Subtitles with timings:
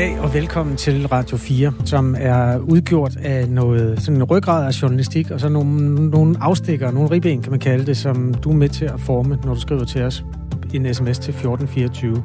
[0.00, 4.82] Goddag og velkommen til Radio 4, som er udgjort af noget sådan en ryggrad af
[4.82, 8.54] journalistik, og så nogle, nogle afstikker, nogle ribben kan man kalde det, som du er
[8.54, 10.24] med til at forme, når du skriver til os
[10.74, 12.22] en sms til 1424.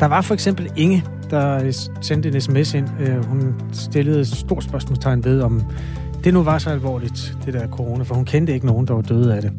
[0.00, 2.88] Der var for eksempel Inge, der sendte en sms ind.
[3.00, 5.62] Øh, hun stillede et stort spørgsmålstegn ved, om
[6.24, 9.02] det nu var så alvorligt, det der corona, for hun kendte ikke nogen, der var
[9.02, 9.52] døde af det.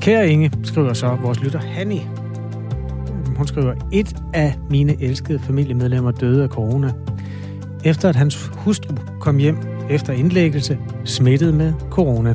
[0.00, 2.06] Kære Inge, skriver så vores lytter Hanni.
[3.42, 6.92] Hun skriver, et af mine elskede familiemedlemmer døde af corona.
[7.84, 9.56] Efter at hans hustru kom hjem
[9.90, 12.34] efter indlæggelse, smittet med corona.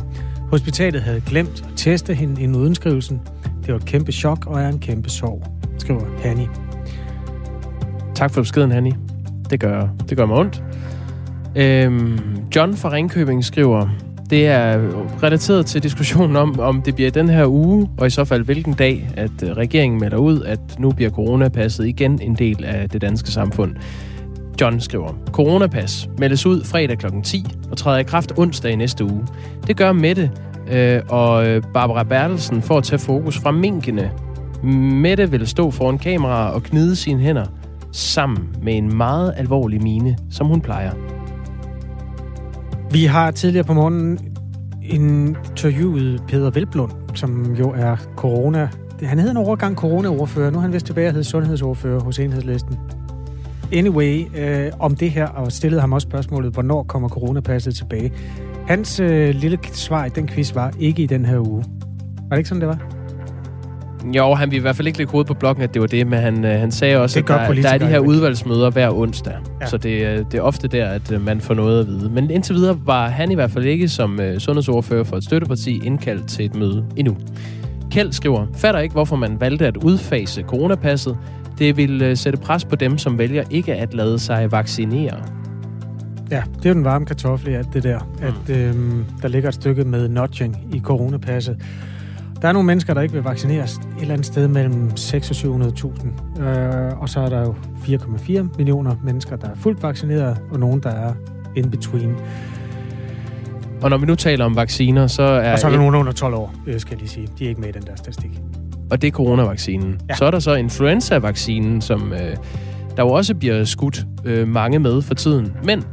[0.51, 3.21] Hospitalet havde glemt at teste hende inden udskrivelsen.
[3.65, 5.43] Det var et kæmpe chok og er en kæmpe sorg,
[5.77, 6.47] skriver Hanni.
[8.15, 8.93] Tak for beskeden, Hanni.
[9.49, 10.63] Det gør, det gør mig ondt.
[11.55, 12.19] Øhm,
[12.55, 13.89] John fra Ringkøbing skriver,
[14.29, 14.77] det er
[15.23, 18.73] relateret til diskussionen om, om det bliver den her uge, og i så fald hvilken
[18.73, 23.01] dag, at øh, regeringen melder ud, at nu bliver coronapasset igen en del af det
[23.01, 23.75] danske samfund.
[24.61, 27.05] John skriver, Coronapas meldes ud fredag kl.
[27.23, 29.27] 10 og træder i kraft onsdag i næste uge.
[29.67, 30.31] Det gør Mette
[30.71, 34.11] øh, og øh, Barbara Bertelsen for at tage fokus fra minkene.
[34.63, 37.45] Mette vil stå foran kamera og knide sine hænder
[37.91, 41.16] sammen med en meget alvorlig mine, som hun plejer.
[42.91, 44.19] Vi har tidligere på morgenen
[44.83, 48.69] interviewet Peter Velblund, som jo er corona...
[49.01, 50.51] Han hed en overgang corona-ordfører.
[50.51, 52.77] Nu er han vist tilbage og hedder sundhedsordfører hos Enhedslisten.
[53.73, 58.13] Anyway, øh, om det her, og stillede ham også spørgsmålet, hvornår kommer coronapasset tilbage.
[58.67, 61.65] Hans øh, lille svar i den quiz var ikke i den her uge.
[62.17, 62.96] Var det ikke sådan, det var?
[64.03, 66.07] Jo, han vil i hvert fald ikke lægge hovedet på blokken, at det var det,
[66.07, 69.33] men han, øh, han sagde også, at der, der er de her udvalgsmøder hver onsdag.
[69.61, 69.65] Ja.
[69.65, 72.09] Så det, øh, det er ofte der, at øh, man får noget at vide.
[72.09, 76.27] Men indtil videre var han i hvert fald ikke som sundhedsordfører for et støtteparti indkaldt
[76.27, 77.17] til et møde endnu.
[77.91, 81.17] Kjeld skriver, fatter ikke, hvorfor man valgte at udfase coronapasset.
[81.59, 85.17] Det vil sætte pres på dem, som vælger ikke at lade sig vaccinere.
[86.31, 87.99] Ja, det er jo den varme kartoffel i alt det der.
[88.21, 88.53] At mm.
[88.53, 91.57] øhm, der ligger et stykke med nudging i coronapasset.
[92.41, 95.55] Der er nogle mennesker, der ikke vil vaccineres et eller andet sted mellem 6 og
[95.55, 96.41] 700.000.
[96.41, 100.79] Øh, og så er der jo 4,4 millioner mennesker, der er fuldt vaccineret, og nogen,
[100.79, 101.13] der er
[101.55, 102.15] in between.
[103.81, 105.51] Og når vi nu taler om vacciner, så er...
[105.51, 105.81] Og så er der et...
[105.81, 107.27] nogen under 12 år, øh, skal jeg lige sige.
[107.39, 108.31] De er ikke med i den der statistik.
[108.91, 109.99] Og det er coronavaccinen.
[110.09, 110.15] Ja.
[110.15, 112.35] Så er der så influenza-vaccinen, som øh,
[112.97, 115.53] der jo også bliver skudt øh, mange med for tiden.
[115.63, 115.83] Men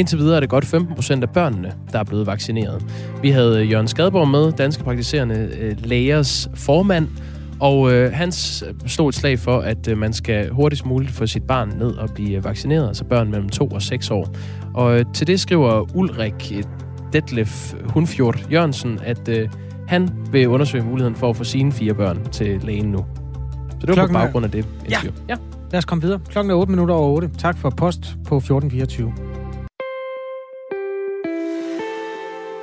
[0.00, 2.84] Indtil videre er det godt 15 procent af børnene, der er blevet vaccineret.
[3.22, 7.08] Vi havde Jørgen Skadborg med, danske praktiserende øh, lægers formand,
[7.58, 8.32] og øh, han
[8.86, 12.10] slog et slag for, at øh, man skal hurtigst muligt få sit barn ned og
[12.14, 14.34] blive vaccineret, altså børn mellem 2 og 6 år.
[14.74, 16.62] Og øh, til det skriver Ulrik øh,
[17.12, 19.48] Detlef Hunfjord Jørgensen, at øh,
[19.88, 22.98] han vil undersøge muligheden for at få sine fire børn til lægen nu.
[22.98, 24.66] Så det var Klokken på baggrund af det.
[24.90, 24.98] Ja.
[25.28, 25.36] ja,
[25.70, 26.20] lad os komme videre.
[26.28, 27.30] Klokken er 8 minutter over 8.
[27.38, 29.29] Tak for post på 1424.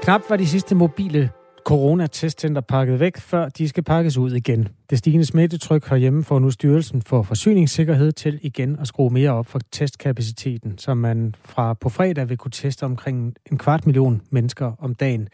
[0.08, 1.30] Knap var de sidste mobile
[1.66, 4.68] coronatestcenter pakket væk, før de skal pakkes ud igen.
[4.90, 9.46] Det stigende smittetryk herhjemme får nu Styrelsen for Forsyningssikkerhed til igen at skrue mere op
[9.46, 14.72] for testkapaciteten, så man fra på fredag vil kunne teste omkring en kvart million mennesker
[14.80, 15.28] om dagen.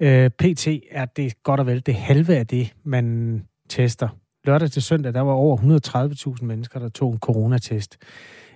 [0.00, 4.08] Øh, PT er det godt og vel det halve af det, man tester.
[4.44, 5.56] Lørdag til søndag, der var over
[6.36, 7.98] 130.000 mennesker, der tog en coronatest.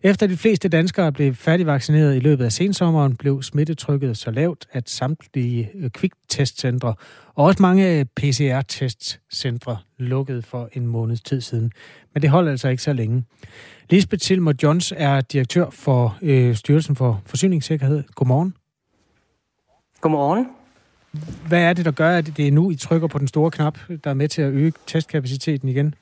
[0.04, 4.90] Efter de fleste danskere blev færdigvaccineret i løbet af sensommeren, blev smittetrykket så lavt, at
[4.90, 6.94] samtlige øh, kviktestcentre
[7.34, 11.72] og også mange PCR-testcentre lukkede for en måneds tid siden.
[12.14, 13.24] Men det holdt altså ikke så længe.
[13.90, 18.02] Lisbeth Silmer Johns er direktør for øh, Styrelsen for Forsyningssikkerhed.
[18.14, 18.54] Godmorgen.
[20.00, 20.46] Godmorgen.
[21.48, 23.78] Hvad er det, der gør, at det er nu, I trykker på den store knap,
[24.04, 25.94] der er med til at øge testkapaciteten igen?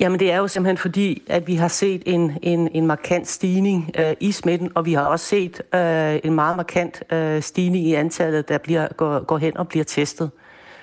[0.00, 3.90] Jamen det er jo simpelthen fordi, at vi har set en, en, en markant stigning
[3.98, 7.94] øh, i smitten, og vi har også set øh, en meget markant øh, stigning i
[7.94, 10.30] antallet, der bliver, går, går hen og bliver testet.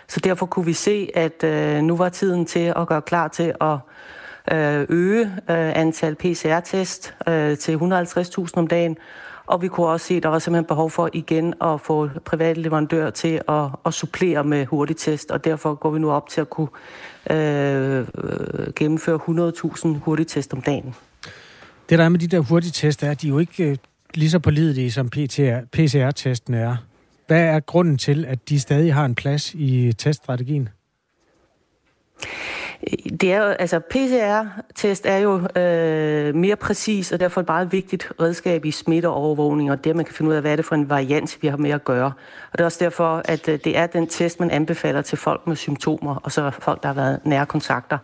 [0.08, 3.54] Så derfor kunne vi se, at øh, nu var tiden til at gøre klar til
[3.62, 3.78] at
[4.52, 8.98] øh, øge øh, antal PCR-test øh, til 150.000 om dagen,
[9.46, 12.62] og vi kunne også se, at der var simpelthen behov for igen at få private
[12.62, 16.50] leverandører til at, at supplere med hurtigtest, og derfor går vi nu op til at
[16.50, 16.68] kunne
[17.30, 18.08] øh,
[18.76, 19.20] gennemføre
[19.86, 20.96] 100.000 hurtigtest om dagen.
[21.90, 23.78] Det der er med de der hurtigtest, er, at de er jo ikke øh,
[24.14, 26.76] lige så pålidelige som PCR-testen er.
[27.28, 30.70] Hvad er grunden til, at de stadig har en plads i teststrategien?
[33.22, 38.12] Det er jo, altså PCR-test er jo øh, mere præcis, og derfor et meget vigtigt
[38.22, 40.90] redskab i smitteovervågning, og det, man kan finde ud af, hvad er det for en
[40.90, 42.14] variant, vi har med at gøre.
[42.52, 45.48] Og det er også derfor, at øh, det er den test, man anbefaler til folk
[45.48, 47.98] med symptomer, og så folk, der har været nære kontakter.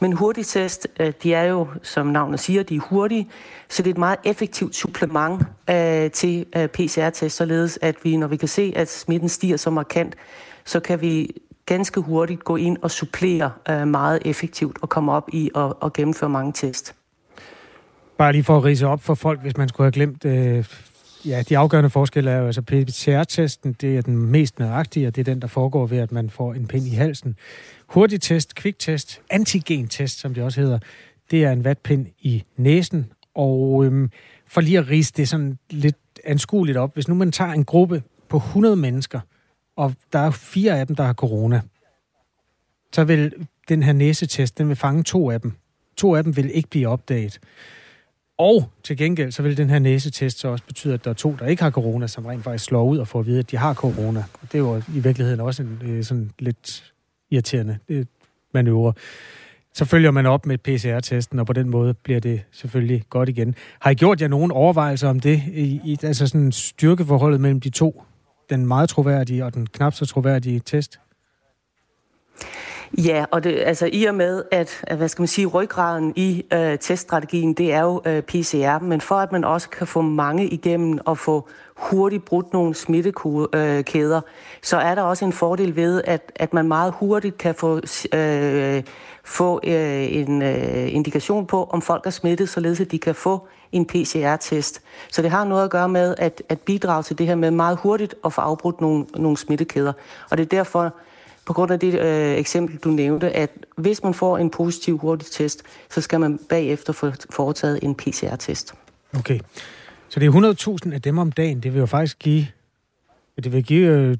[0.00, 3.28] Men hurtigtest, øh, de er jo, som navnet siger, de er hurtige,
[3.68, 8.26] så det er et meget effektivt supplement øh, til øh, PCR-test, således at vi, når
[8.26, 10.16] vi kan se, at smitten stiger så markant,
[10.64, 11.30] så kan vi
[11.74, 15.92] ganske hurtigt gå ind og supplere øh, meget effektivt og komme op i og, og
[15.92, 16.94] gennemføre mange test.
[18.18, 20.64] Bare lige for at rise op for folk, hvis man skulle have glemt, øh,
[21.26, 25.20] ja, de afgørende forskelle er jo, altså PCR-testen, det er den mest nøjagtige, og det
[25.20, 27.36] er den, der foregår ved, at man får en pind i halsen.
[27.86, 30.78] Hurtigtest, kviktest, antigentest, som det også hedder,
[31.30, 34.10] det er en vatpind i næsen, og øhm,
[34.46, 38.02] for lige at rise det sådan lidt anskueligt op, hvis nu man tager en gruppe
[38.28, 39.20] på 100 mennesker,
[39.80, 41.60] og der er fire af dem, der har corona,
[42.92, 43.32] så vil
[43.68, 45.52] den her næsetest, den vil fange to af dem.
[45.96, 47.38] To af dem vil ikke blive opdaget.
[48.38, 51.36] Og til gengæld, så vil den her næsetest så også betyde, at der er to,
[51.38, 53.56] der ikke har corona, som rent faktisk slår ud og får at vide, at de
[53.56, 54.24] har corona.
[54.42, 56.92] Og det er jo i virkeligheden også en øh, sådan lidt
[57.30, 58.06] irriterende øh,
[58.54, 58.92] manøvre.
[59.74, 63.54] Så følger man op med PCR-testen, og på den måde bliver det selvfølgelig godt igen.
[63.80, 67.70] Har I gjort jer nogen overvejelser om det, i, i, altså sådan styrkeforholdet mellem de
[67.70, 68.04] to
[68.50, 71.00] den meget troværdige og den knap så troværdige test?
[72.98, 76.78] Ja, og det, altså i og med, at, hvad skal man sige, ryggraden i øh,
[76.78, 80.98] teststrategien, det er jo øh, PCR, men for at man også kan få mange igennem
[81.04, 81.48] og få
[81.80, 84.22] hurtigt brudt nogle smittekæder, øh,
[84.62, 87.80] så er der også en fordel ved, at, at man meget hurtigt kan få,
[88.12, 88.82] øh,
[89.24, 93.46] få øh, en øh, indikation på, om folk er smittet, således at de kan få
[93.72, 94.82] en PCR-test.
[95.10, 97.78] Så det har noget at gøre med at, at bidrage til det her med meget
[97.78, 99.92] hurtigt at få afbrudt nogle, nogle smittekæder.
[100.30, 100.94] Og det er derfor,
[101.46, 105.30] på grund af det øh, eksempel, du nævnte, at hvis man får en positiv hurtig
[105.30, 108.74] test, så skal man bagefter få foretaget en PCR-test.
[109.18, 109.40] Okay.
[110.10, 111.60] Så det er 100.000 af dem om dagen.
[111.60, 112.46] Det vil jo faktisk give,
[113.44, 114.16] det vil give øh,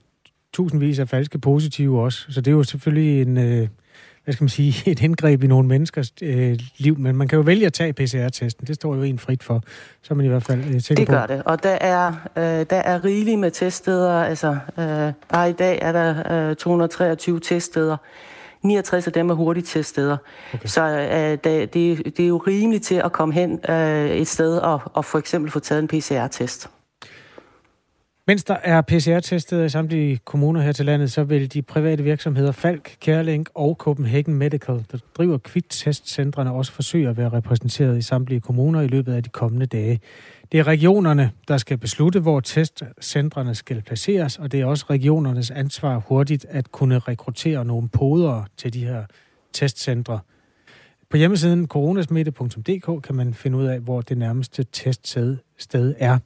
[0.52, 2.26] tusindvis af falske positive også.
[2.28, 3.68] Så det er jo selvfølgelig en, øh,
[4.24, 7.42] hvad skal man sige, et indgreb i nogle menneskers øh, liv, men man kan jo
[7.42, 8.66] vælge at tage PCR-testen.
[8.66, 9.62] Det står jo en frit for,
[10.02, 11.32] så er man i hvert fald øh, Det gør på.
[11.32, 12.06] det, og der er,
[12.36, 14.22] øh, der er rigeligt med teststeder.
[14.22, 17.96] Altså, øh, bare i dag er der øh, 223 teststeder.
[18.62, 20.16] 69 af dem er hurtige teststeder.
[20.54, 20.68] Okay.
[20.68, 21.38] Så øh,
[21.74, 21.74] det,
[22.16, 25.50] det er jo rimeligt til at komme hen øh, et sted og, og for eksempel
[25.50, 26.70] få taget en PCR-test.
[28.26, 32.52] Mens der er PCR-testet i samtlige kommuner her til landet, så vil de private virksomheder
[32.52, 38.40] Falk, Kærling og Copenhagen Medical, der driver kvittestcentrene, også forsøge at være repræsenteret i samtlige
[38.40, 40.00] kommuner i løbet af de kommende dage.
[40.52, 45.50] Det er regionerne, der skal beslutte, hvor testcentrene skal placeres, og det er også regionernes
[45.50, 49.04] ansvar hurtigt at kunne rekruttere nogle podere til de her
[49.52, 50.20] testcentre.
[51.10, 56.18] På hjemmesiden coronasmitte.dk kan man finde ud af, hvor det nærmeste teststed er.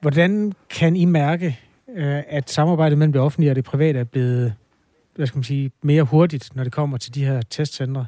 [0.00, 1.58] Hvordan kan I mærke,
[1.96, 4.54] øh, at samarbejdet mellem det offentlige og det private er blevet
[5.16, 8.06] hvad skal man sige, mere hurtigt, når det kommer til de her testcentre?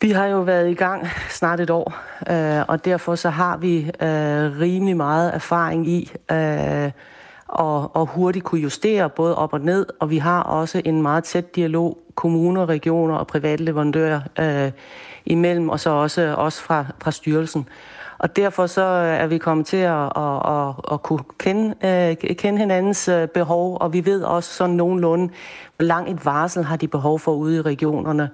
[0.00, 1.94] Vi har jo været i gang snart et år,
[2.30, 6.92] øh, og derfor så har vi øh, rimelig meget erfaring i øh, at
[7.94, 11.56] og hurtigt kunne justere både op og ned, og vi har også en meget tæt
[11.56, 14.72] dialog kommuner, regioner og private leverandører øh,
[15.26, 17.68] imellem, og så også, os fra, fra styrelsen.
[18.18, 22.36] Og derfor så øh, er vi kommet til at, at, at, at kunne kende, uh,
[22.36, 25.32] kende hinandens uh, behov, og vi ved også sådan nogenlunde,
[25.76, 28.30] hvor lang et varsel har de behov for ude i regionerne.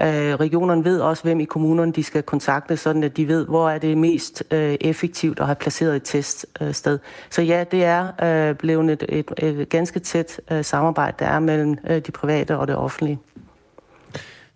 [0.00, 3.70] Uh, regionerne ved også, hvem i kommunerne de skal kontakte, sådan at de ved, hvor
[3.70, 6.94] er det mest uh, effektivt at have placeret et teststed.
[6.94, 11.26] Uh, så ja, det er uh, blevet et, et, et ganske tæt uh, samarbejde, der
[11.26, 13.18] er mellem uh, de private og det offentlige.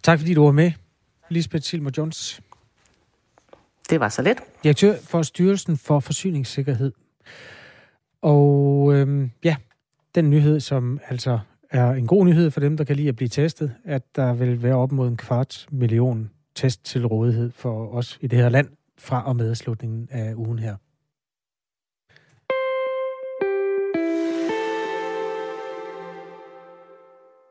[0.02, 0.72] Tak fordi du var med,
[1.28, 2.40] Lisbeth Silmer Jones.
[3.90, 4.38] Det var så let.
[4.62, 6.92] Direktør for Styrelsen for Forsyningssikkerhed.
[8.22, 9.56] Og øhm, ja,
[10.14, 11.38] den nyhed, som altså
[11.70, 14.62] er en god nyhed for dem, der kan lide at blive testet, at der vil
[14.62, 18.68] være op mod en kvart million test til rådighed for os i det her land
[18.98, 20.76] fra og med slutningen af ugen her.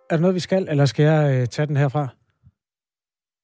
[0.09, 2.07] Er der noget, vi skal, eller skal jeg øh, tage den herfra?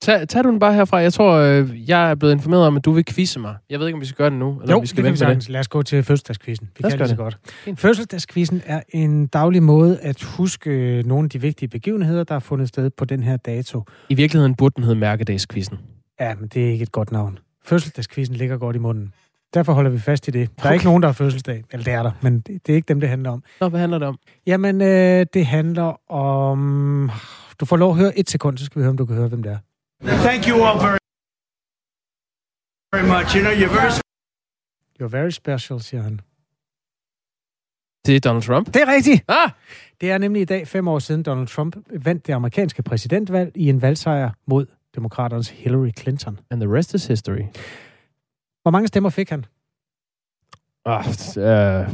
[0.01, 0.97] Tag, tag du den bare herfra.
[0.97, 3.55] Jeg tror, øh, jeg er blevet informeret om, at du vil quizze mig.
[3.69, 5.29] Jeg ved ikke, om vi skal gøre det nu, eller jo, vi skal det kan
[5.29, 5.49] vi det.
[5.49, 6.69] Lad os gå til fødselsdagskvisten.
[6.77, 7.37] Vi Lad kan det så godt.
[7.77, 12.39] Fødselsdagskvisten er en daglig måde at huske øh, nogle af de vigtige begivenheder, der er
[12.39, 13.83] fundet sted på den her dato.
[14.09, 15.77] I virkeligheden burde den hedde Mærkedagskvisten.
[16.19, 17.39] Ja, men det er ikke et godt navn.
[17.65, 19.13] Fødselsdagskvisten ligger godt i munden.
[19.53, 20.49] Derfor holder vi fast i det.
[20.57, 20.73] Der er okay.
[20.73, 21.63] ikke nogen, der har fødselsdag.
[21.71, 23.43] Eller det er der, men det, det er ikke dem, det handler om.
[23.61, 24.17] Nå, hvad handler det om?
[24.47, 27.11] Jamen, øh, det handler om
[27.59, 29.27] Du får lov at høre et sekund, så skal vi høre, om du kan høre,
[29.27, 29.57] hvem det er.
[30.01, 30.99] Thank you all very,
[32.93, 33.35] very much.
[33.35, 33.91] You know, you're very
[34.99, 36.21] You're very special, siger han.
[38.05, 38.67] Det er Donald Trump.
[38.67, 39.23] Det er rigtigt!
[39.27, 39.51] Ah!
[40.01, 41.75] Det er nemlig i dag fem år siden Donald Trump
[42.05, 46.39] vandt det amerikanske præsidentvalg i en valgsejr mod demokraternes Hillary Clinton.
[46.51, 47.43] And the rest is history.
[48.61, 49.45] Hvor mange stemmer fik han?
[50.85, 51.05] Ah,
[51.37, 51.89] øh,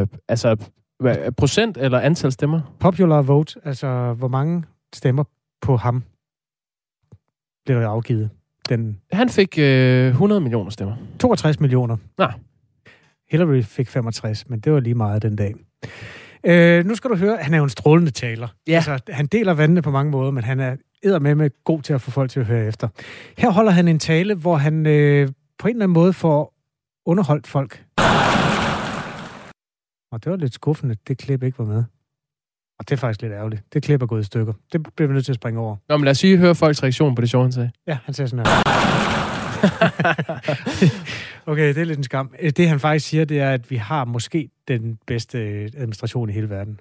[0.00, 0.56] øh, altså,
[1.00, 2.60] hvad, procent eller antal stemmer?
[2.80, 5.24] Popular vote, altså hvor mange stemmer
[5.60, 6.02] på ham
[7.68, 8.30] blev der afgivet?
[8.68, 10.96] Den Han fik øh, 100 millioner stemmer.
[11.18, 11.96] 62 millioner.
[12.18, 12.26] Nå.
[13.30, 15.54] Hillary fik 65, men det var lige meget den dag.
[16.44, 18.48] Øh, nu skal du høre, han er jo en strålende taler.
[18.66, 18.74] Ja.
[18.74, 20.76] Altså, han deler vandene på mange måder, men han er
[21.18, 22.88] med med god til at få folk til at høre efter.
[23.38, 26.54] Her holder han en tale, hvor han øh, på en eller anden måde får
[27.06, 27.84] underholdt folk.
[30.12, 31.84] Og det var lidt skuffende, det klip ikke var med.
[32.78, 33.62] Og det er faktisk lidt ærgerligt.
[33.72, 34.52] Det klip er gået i stykker.
[34.72, 35.76] Det bliver vi nødt til at springe over.
[35.88, 37.70] Nå, men lad os lige høre folks reaktion på det sjov, han sagde.
[37.86, 38.52] Ja, han siger sådan her.
[41.52, 42.34] okay, det er lidt en skam.
[42.56, 45.38] Det han faktisk siger, det er, at vi har måske den bedste
[45.76, 46.80] administration i hele verden.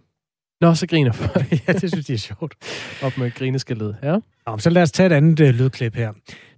[0.62, 1.52] Nå, så griner folk.
[1.68, 2.56] ja, det synes de er sjovt.
[3.02, 3.96] Op med grineskældet.
[4.04, 4.18] Ja.
[4.48, 6.14] Nå, så lad os tage et andet uh, lydklip her.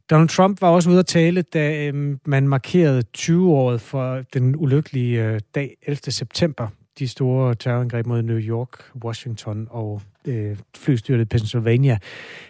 [0.10, 5.26] Donald Trump var også ude at tale, da øhm, man markerede 20-året for den ulykkelige
[5.26, 5.98] øh, dag 11.
[6.12, 6.68] september.
[7.00, 8.70] De store terrorangreb mod New York,
[9.04, 11.98] Washington og øh, flystyrtet i Pennsylvania.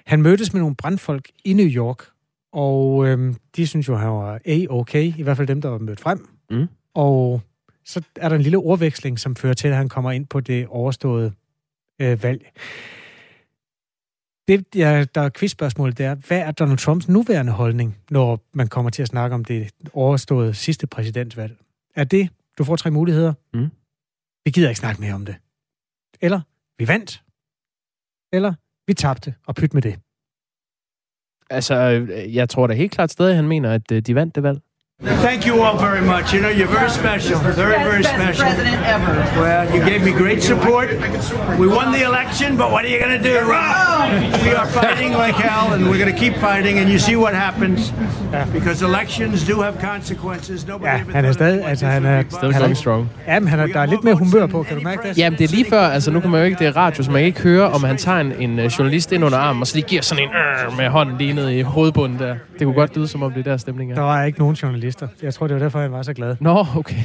[0.06, 2.04] Han mødtes med nogle brandfolk i New York,
[2.52, 6.00] og øh, de synes jo, han var A-okay, i hvert fald dem, der var mødt
[6.00, 6.30] frem.
[6.50, 6.68] Mm.
[6.94, 7.42] Og
[7.86, 10.68] så er der en lille ordveksling, som fører til, at han kommer ind på det
[10.68, 11.32] overståede
[12.02, 12.52] øh, valg.
[14.48, 18.68] Det, ja, der er quizspørgsmålet, det er, hvad er Donald Trumps nuværende holdning, når man
[18.68, 21.58] kommer til at snakke om det overståede sidste præsidentvalg?
[21.96, 23.34] Er det, du får tre muligheder?
[23.54, 23.70] Mm.
[24.46, 25.36] Vi gider ikke snakke mere om det.
[26.22, 26.42] Eller,
[26.78, 27.24] vi vandt.
[28.34, 28.54] Eller,
[28.88, 30.00] vi tabte, og pyt med det.
[31.50, 34.44] Altså, øh, jeg tror da helt klart stadig, han mener, at øh, de vandt det
[34.44, 34.60] valg.
[35.02, 36.34] Thank you all very much.
[36.34, 37.40] You know, you're very special.
[37.40, 38.44] Very, very special.
[38.44, 39.14] president ever.
[39.40, 40.90] Well, you gave me great support.
[41.58, 43.40] We won the election, but what are you going to do?
[44.46, 47.34] We are fighting like hell, and we're going to keep fighting, and you see what
[47.34, 47.94] happens.
[48.54, 50.68] Because elections do have consequences.
[50.68, 53.10] Nobody Ja, han er stadig, altså han er, Still han er, strong.
[53.28, 55.18] ja, men han er, der er lidt mere humør på, kan du mærke det?
[55.18, 57.12] Jamen, det er lige før, altså nu kan man jo ikke, det er radio, så
[57.12, 59.68] man kan ikke høre, om han tager en, en øh, journalist ind under armen, og
[59.68, 62.36] så lige giver sådan en øh, med hånden lige ned i hovedbunden der.
[62.60, 64.06] Det kunne godt lyde, som om det er der stemning Der er.
[64.06, 64.56] var ikke nogen
[65.02, 65.26] journalister.
[65.26, 66.36] Jeg tror, det var derfor, han var så glad.
[66.40, 66.96] Nå, okay.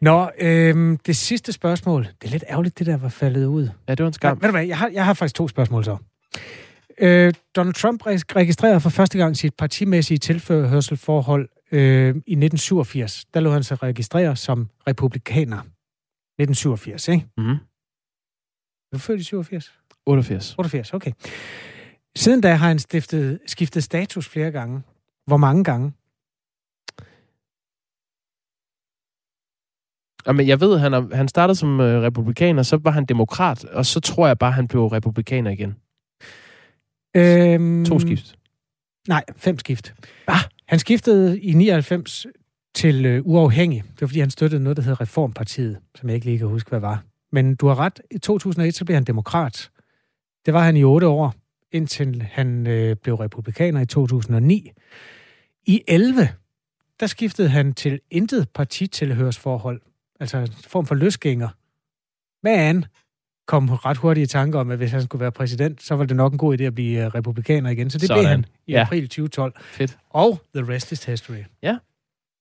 [0.00, 2.02] Nå, øhm, det sidste spørgsmål.
[2.04, 3.68] Det er lidt ærgerligt, det der var faldet ud.
[3.88, 4.36] Ja, det var en Ja, skam.
[4.42, 5.96] ved du hvad, jeg har, jeg har faktisk to spørgsmål så.
[6.98, 13.24] Øh, Donald Trump reg- registrerer for første gang sit partimæssige tilførselsforhold øh, i 1987.
[13.34, 15.58] Der lå han sig registrere som republikaner.
[15.58, 17.26] 1987, ikke?
[17.38, 17.56] Er
[18.92, 19.72] du født i 87?
[20.06, 20.54] 88.
[20.58, 21.12] 88, okay.
[22.16, 24.82] Siden da har han stiftet, skiftet status flere gange.
[25.26, 25.92] Hvor mange gange?
[30.26, 33.86] Jamen, jeg ved, han, er, han startede som øh, republikaner, så var han demokrat, og
[33.86, 35.76] så tror jeg bare, han blev republikaner igen.
[37.16, 38.34] Øhm, To skift.
[39.08, 39.94] Nej, fem skift.
[40.26, 42.26] Ah, han skiftede i 99
[42.74, 43.82] til øh, uafhængig.
[43.82, 46.70] Det var, fordi han støttede noget, der hedder Reformpartiet, som jeg ikke lige kan huske,
[46.70, 47.02] hvad var.
[47.32, 48.00] Men du har ret.
[48.10, 49.70] I 2001, så blev han demokrat.
[50.46, 51.34] Det var han i otte år,
[51.72, 54.70] indtil han øh, blev republikaner i 2009.
[55.66, 56.28] I 11,
[57.00, 59.80] der skiftede han til intet partitilhørsforhold.
[60.20, 61.48] Altså en form for løsgænger.
[62.42, 62.84] Men
[63.46, 66.16] kom ret hurtigt i tanke om, at hvis han skulle være præsident, så var det
[66.16, 67.90] nok en god idé at blive øh, republikaner igen.
[67.90, 68.20] Så det Sådan.
[68.22, 68.80] blev han i Ja.
[68.82, 69.52] april 2012.
[69.64, 69.98] Fedt.
[70.10, 71.42] Og The Rest is History.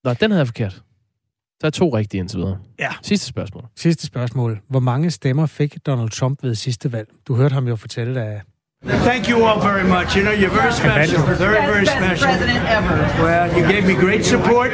[0.03, 0.83] Nå, den havde jeg forkert.
[1.61, 2.59] Der er to rigtige indtil videre.
[2.79, 2.89] Ja.
[3.01, 3.65] Sidste spørgsmål.
[3.75, 4.61] Sidste spørgsmål.
[4.67, 7.09] Hvor mange stemmer fik Donald Trump ved sidste valg?
[7.27, 8.41] Du hørte ham jo fortælle, at
[8.85, 10.15] Thank you all very much.
[10.15, 11.21] You know, you're very special.
[11.45, 12.27] Very, very special.
[12.27, 12.95] president ever.
[13.25, 14.69] Well, you gave me great support.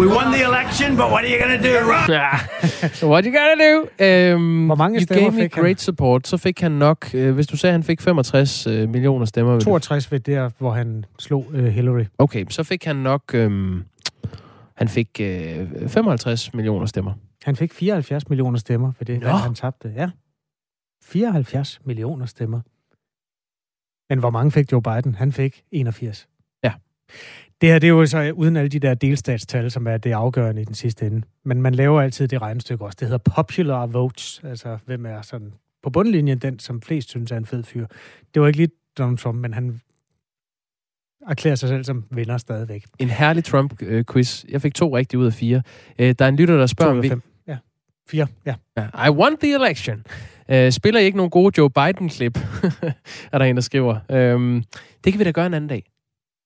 [0.00, 1.76] We won the election, but what are you going to do?
[3.12, 4.04] What you gotta do?
[4.04, 5.48] Øhm, Hvor mange you gave me han?
[5.50, 6.28] great support.
[6.28, 9.52] Så fik han nok, øh, hvis du sagde, han fik 65 øh, millioner stemmer.
[9.54, 12.04] det- 62 ved der, hvor han slog øh, Hillary.
[12.18, 13.22] Okay, så fik han nok...
[13.34, 13.82] Øhm,
[14.76, 17.12] han fik øh, 55 millioner stemmer.
[17.44, 19.28] Han fik 74 millioner stemmer ved det, Nå.
[19.28, 19.92] han tabte.
[19.96, 20.08] Ja.
[21.04, 22.60] 74 millioner stemmer.
[24.10, 25.14] Men hvor mange fik Joe Biden?
[25.14, 26.28] Han fik 81.
[26.64, 26.72] Ja.
[27.60, 30.62] Det her, det er jo så uden alle de der delstatstal, som er det afgørende
[30.62, 31.22] i den sidste ende.
[31.44, 32.96] Men man laver altid det regnestykke også.
[33.00, 34.40] Det hedder popular votes.
[34.44, 37.86] Altså, hvem er sådan på bundlinjen den, som flest synes er en fed fyr.
[38.34, 39.80] Det var ikke lige Donald Trump, men han
[41.26, 42.84] erklærer sig selv som vinder stadigvæk.
[42.98, 44.44] En herlig Trump-quiz.
[44.48, 45.62] Jeg fik to rigtige ud af fire.
[45.98, 47.22] Øh, der er en lytter, der spørger, To ud om af fem.
[47.46, 47.58] Ja.
[48.08, 48.54] Fire, ja.
[48.76, 49.06] ja.
[49.06, 50.06] I want the election.
[50.52, 52.38] Uh, spiller I ikke nogen gode Joe Biden-klip?
[53.32, 54.34] er der en, der skriver.
[54.34, 54.64] Um,
[55.04, 55.90] det kan vi da gøre en anden dag.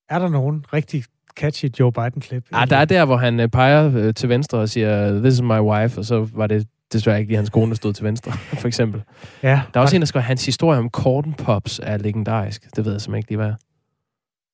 [0.08, 1.04] Er der nogen rigtig
[1.36, 2.44] catchy Joe Biden-klip?
[2.52, 5.42] Ah, der er der, hvor han uh, peger uh, til venstre og siger, this is
[5.42, 8.32] my wife, og så var det desværre ikke lige hans kone, der stod til venstre,
[8.60, 9.02] for eksempel.
[9.42, 9.62] Ja.
[9.74, 12.76] Der er også en, der skriver, hans historie om Corden Pops er legendarisk.
[12.76, 13.54] Det ved jeg simpelthen ikke lige, hvad er.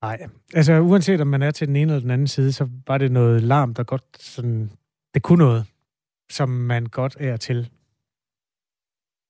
[0.02, 0.18] Nej,
[0.54, 3.12] altså uanset om man er til den ene eller den anden side, så var det
[3.12, 4.70] noget larm, der godt sådan...
[5.14, 5.64] Det kunne noget,
[6.30, 7.68] som man godt er til.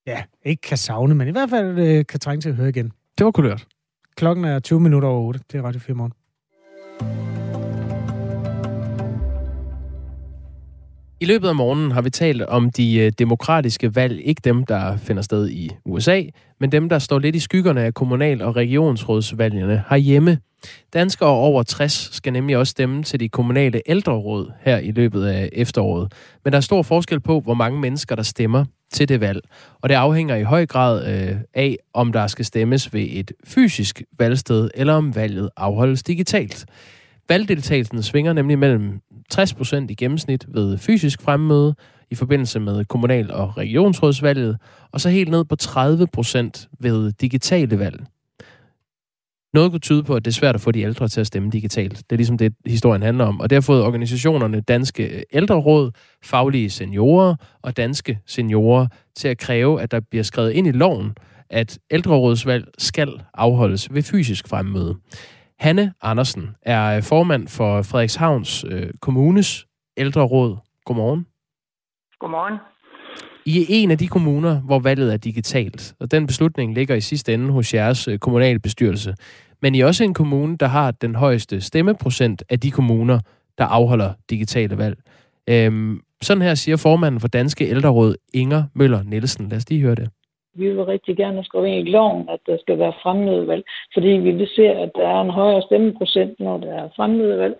[0.07, 2.93] Ja, ikke kan savne, men i hvert fald øh, kan trænge til at høre igen.
[3.19, 3.67] Det var kulørt.
[4.17, 5.41] Klokken er 20 minutter over 8.
[5.53, 6.13] Det er Radio 4 morgen.
[11.21, 14.97] I løbet af morgenen har vi talt om de øh, demokratiske valg, ikke dem, der
[14.97, 16.23] finder sted i USA,
[16.61, 20.39] men dem, der står lidt i skyggerne af kommunal- og regionsrådsvalgene herhjemme.
[20.93, 25.49] Danskere over 60 skal nemlig også stemme til de kommunale ældreråd her i løbet af
[25.53, 26.13] efteråret.
[26.45, 29.41] Men der er stor forskel på, hvor mange mennesker, der stemmer til det valg.
[29.83, 34.03] Og det afhænger i høj grad øh, af, om der skal stemmes ved et fysisk
[34.19, 36.67] valgsted, eller om valget afholdes digitalt.
[37.29, 39.01] Valgdeltagelsen svinger nemlig mellem
[39.35, 41.75] 60% i gennemsnit ved fysisk fremmøde
[42.11, 44.59] i forbindelse med kommunal- og regionsrådsvalget,
[44.93, 48.05] og så helt ned på 30% ved digitale valg.
[49.57, 51.51] Noget kunne tyde på, at det er svært at få de ældre til at stemme
[51.51, 51.97] digitalt.
[51.97, 53.41] Det er ligesom det, historien handler om.
[53.41, 55.91] Og det har fået organisationerne Danske Ældreråd,
[56.25, 58.87] Faglige Seniorer og Danske Seniorer
[59.17, 61.15] til at kræve, at der bliver skrevet ind i loven,
[61.51, 64.95] at ældrerådsvalg skal afholdes ved fysisk fremmøde.
[65.59, 70.57] Hanne Andersen er formand for Frederikshavns øh, Kommunes ældreråd.
[70.85, 71.27] Godmorgen.
[72.21, 72.59] Godmorgen.
[73.47, 77.01] I er en af de kommuner, hvor valget er digitalt, og den beslutning ligger i
[77.01, 79.15] sidste ende hos jeres øh, kommunalbestyrelse.
[79.63, 83.19] Men I er også en kommune, der har den højeste stemmeprocent af de kommuner,
[83.59, 84.97] der afholder digitale valg.
[85.51, 89.49] Øhm, sådan her siger formanden for Danske Ældreråd, Inger Møller Nielsen.
[89.49, 90.09] Lad os lige høre det.
[90.55, 94.31] Vi vil rigtig gerne skrive ind i loven, at der skal være fremmødevalg, fordi vi
[94.31, 97.57] vil se, at der er en højere stemmeprocent, når der er fremmødevalg,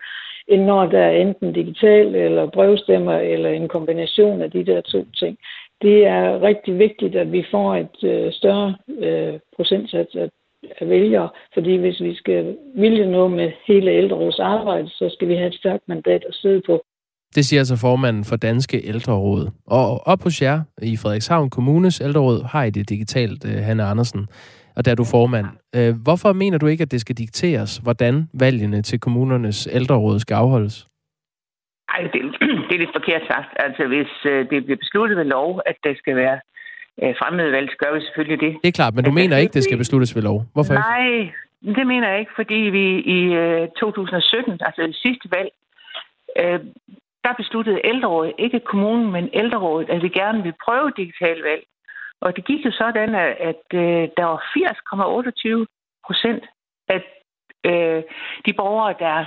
[0.49, 5.07] end når der er enten digital eller brevstemmer eller en kombination af de der to
[5.15, 5.39] ting.
[5.83, 10.29] Det er rigtig vigtigt, at vi får et øh, større øh, procentsats af,
[10.81, 15.47] vælgere, fordi hvis vi skal vilje noget med hele ældreråds arbejde, så skal vi have
[15.47, 16.85] et stærkt mandat at sidde på.
[17.35, 19.51] Det siger altså formanden for Danske Ældreråd.
[19.67, 24.29] Og op hos jer i Frederikshavn Kommunes ældreråd har I det digitalt, uh, Hanne Andersen.
[24.77, 25.47] Og der er du formand.
[25.79, 30.35] Uh, hvorfor mener du ikke, at det skal dikteres, hvordan valgene til kommunernes ældreråd skal
[30.35, 30.87] afholdes?
[31.89, 32.23] Ej, det,
[32.69, 33.51] det er lidt forkert sagt.
[33.57, 36.39] Altså, hvis uh, det bliver besluttet ved lov, at der skal være
[37.03, 38.53] uh, fremmede valg, så gør vi selvfølgelig det.
[38.63, 40.39] Det er klart, men du mener ikke, det skal besluttes ved lov.
[40.55, 40.89] Hvorfor ikke?
[40.89, 41.09] Nej,
[41.77, 42.87] det mener jeg ikke, fordi vi
[43.19, 45.51] i uh, 2017, altså det sidste valg,
[46.41, 46.61] uh,
[47.25, 51.63] der besluttede ældrerådet, ikke kommunen, men ældrerådet, at vi gerne vil prøve digital valg.
[52.21, 54.41] Og det gik jo sådan, at, at øh, der var
[55.61, 55.67] 80,28
[56.07, 56.45] procent
[56.89, 57.01] af
[57.71, 58.03] øh,
[58.47, 59.19] de borgere, der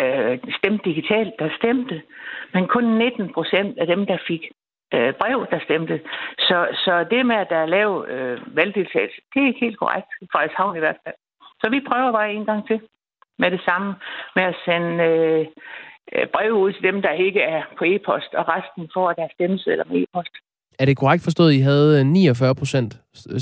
[0.00, 2.02] øh, stemte digitalt, der stemte,
[2.54, 4.42] men kun 19 procent af dem, der fik
[4.94, 6.00] øh, brev, der stemte.
[6.38, 10.10] Så, så det med, at der er lav øh, valgdeltagelse, det er ikke helt korrekt,
[10.32, 11.14] for havn i hvert fald.
[11.60, 12.80] Så vi prøver bare en gang til
[13.38, 13.94] med det samme,
[14.36, 15.46] med at sende øh,
[16.34, 19.96] brev ud til dem, der ikke er på e-post, og resten får deres stemmesedler med
[20.02, 20.34] e-post.
[20.78, 22.92] Er det korrekt forstået, at I havde 49 procent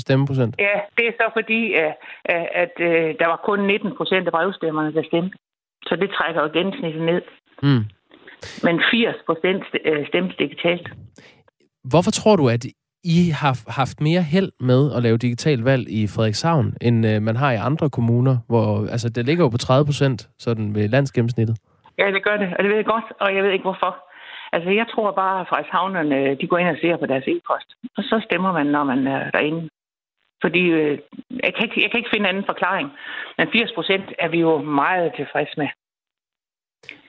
[0.03, 0.55] stemmeprocent?
[0.59, 1.93] Ja, det er så fordi, at,
[2.25, 2.73] at, at
[3.19, 5.37] der var kun 19 procent af brevstemmerne, der stemte.
[5.87, 7.21] Så det trækker jo gennemsnittet ned.
[7.63, 7.83] Mm.
[8.63, 9.63] Men 80 procent
[10.07, 10.87] stemte digitalt.
[11.83, 12.65] Hvorfor tror du, at
[13.03, 17.35] I har haft mere held med at lave digital valg i Frederikshavn, end øh, man
[17.35, 21.57] har i andre kommuner, hvor altså, det ligger jo på 30 procent sådan ved landsgennemsnittet?
[21.99, 23.93] Ja, det gør det, og det ved jeg godt, og jeg ved ikke hvorfor.
[24.53, 27.69] Altså, jeg tror bare, at Frederikshavnerne, øh, de går ind og ser på deres e-post,
[27.97, 29.69] og så stemmer man, når man er derinde.
[30.41, 30.99] Fordi øh,
[31.45, 32.89] jeg, kan ikke, jeg kan ikke finde anden forklaring,
[33.37, 35.67] men 80 procent er vi jo meget tilfredse med.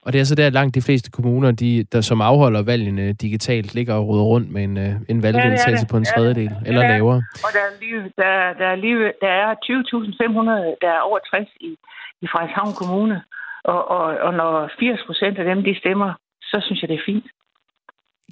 [0.05, 3.75] Og det er så der langt de fleste kommuner, de, der som afholder valgene digitalt,
[3.75, 6.83] ligger og ruder rundt med en, øh, en valgdeltagelse ja, på en tredjedel ja, eller
[6.83, 7.23] ja, lavere.
[7.47, 11.49] Og der er, lige, der, der er, lige, der er 20.500, der er over 60
[11.61, 11.71] i,
[12.23, 13.23] i Frederikshavn Kommune.
[13.65, 16.11] Og, og, og når 80 procent af dem, de stemmer,
[16.43, 17.25] så synes jeg, det er fint.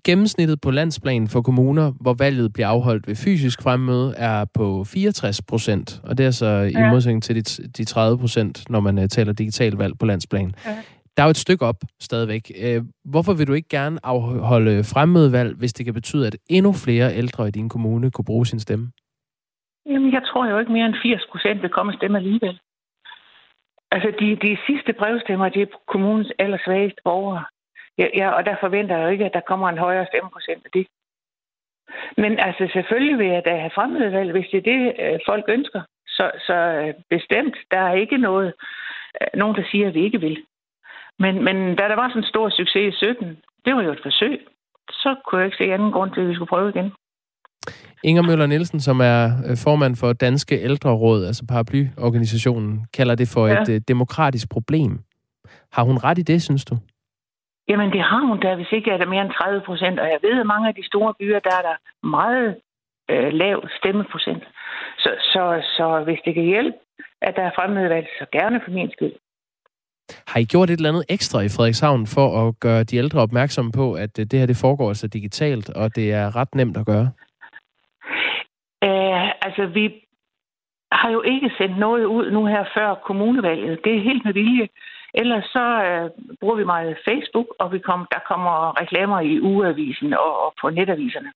[0.04, 5.42] Gennemsnittet på landsplan for kommuner, hvor valget bliver afholdt ved fysisk fremmøde, er på 64
[5.42, 6.00] procent.
[6.04, 6.86] Og det er så ja.
[6.86, 7.42] i modsætning til de,
[7.76, 10.52] de 30 procent, når man uh, taler digital valg på landsplan.
[10.66, 10.76] Ja.
[11.16, 12.44] Der er jo et stykke op stadigvæk.
[12.64, 17.14] Øh, hvorfor vil du ikke gerne afholde fremmødevalg, hvis det kan betyde, at endnu flere
[17.14, 18.92] ældre i din kommune kunne bruge sin stemme?
[19.86, 22.60] Jamen, jeg tror jo ikke mere end 80 procent vil komme og stemme alligevel.
[23.90, 27.44] Altså, de, de sidste brevstemmer, det er kommunens allersvageste borgere.
[27.98, 30.70] Ja, ja, og der forventer jeg jo ikke, at der kommer en højere stemmeprocent af
[30.74, 30.86] det.
[32.16, 35.82] Men altså selvfølgelig vil jeg da have fremmedvalg, hvis det er det, øh, folk ønsker.
[36.06, 38.54] Så, så øh, bestemt, der er ikke noget,
[39.34, 40.36] nogen, der siger, at vi ikke vil.
[41.22, 44.02] Men, men da der var sådan en stor succes i 17, det var jo et
[44.02, 44.40] forsøg.
[44.90, 46.92] Så kunne jeg ikke se anden grund til, at vi skulle prøve igen.
[48.04, 49.20] Inger Møller Nielsen, som er
[49.64, 53.62] formand for Danske Ældreråd, altså paraplyorganisationen, kalder det for ja.
[53.62, 54.92] et demokratisk problem.
[55.72, 56.76] Har hun ret i det, synes du?
[57.68, 60.00] Jamen, det har hun da, hvis ikke er der mere end 30 procent.
[60.00, 62.56] Og jeg ved, at mange af de store byer, der er der meget
[63.10, 64.44] øh, lav stemmeprocent.
[64.98, 65.42] Så, så,
[65.76, 66.78] så hvis det kan hjælpe,
[67.22, 69.12] at der er fremmedvalg, så gerne for min skyld.
[70.26, 73.72] Har I gjort et eller andet ekstra i Frederikshavn for at gøre de ældre opmærksomme
[73.72, 76.86] på, at øh, det her det foregår altså digitalt, og det er ret nemt at
[76.86, 77.10] gøre?
[78.82, 79.84] Æh, altså, vi
[80.92, 83.80] har jo ikke sendt noget ud nu her før kommunevalget.
[83.84, 84.68] Det er helt med vilje.
[85.14, 90.14] Ellers så øh, bruger vi meget Facebook, og vi kom, der kommer reklamer i ugeavisen
[90.14, 91.32] og, og på netaviserne.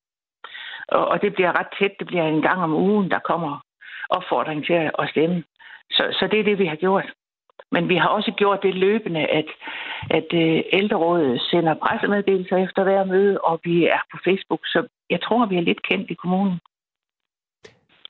[0.88, 1.98] Og, og det bliver ret tæt.
[1.98, 3.64] Det bliver en gang om ugen, der kommer
[4.10, 5.44] opfordring til at stemme.
[5.90, 7.04] Så, så det er det, vi har gjort.
[7.72, 9.48] Men vi har også gjort det løbende, at,
[10.10, 14.60] at øh, ældrerådet sender pressemeddelelser efter hver møde, og vi er på Facebook.
[14.64, 16.58] Så jeg tror, vi er lidt kendt i kommunen.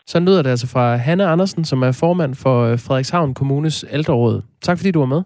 [0.06, 4.42] Så lyder det altså fra Hanne Andersen, som er formand for øh, Frederikshavn Kommunes ældreråd.
[4.60, 5.22] Tak fordi du var med.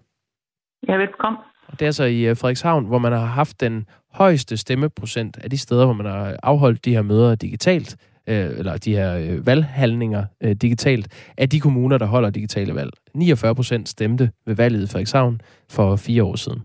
[0.87, 1.41] Ja, velkommen.
[1.67, 5.49] Og det er altså i øh, Frederikshavn, hvor man har haft den højeste stemmeprocent af
[5.49, 7.97] de steder, hvor man har afholdt de her møder digitalt,
[8.29, 12.91] øh, eller de her øh, valghandlinger øh, digitalt, af de kommuner, der holder digitale valg.
[13.13, 16.59] 49 procent stemte ved valget i Frederikshavn for fire år siden.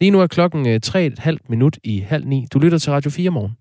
[0.00, 2.46] Lige nu er klokken øh, 3,5 minut i halv ni.
[2.52, 3.52] Du lytter til Radio 4 morgen.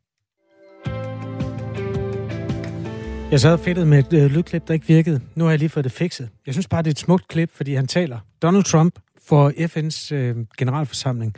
[3.32, 5.22] Jeg sad fedtet med et øh, lydklip, der ikke virkede.
[5.36, 6.30] Nu har jeg lige fået det fikset.
[6.46, 8.19] Jeg synes bare, det er et smukt klip, fordi han taler.
[8.41, 11.36] Donald Trump for FN's øh, generalforsamling.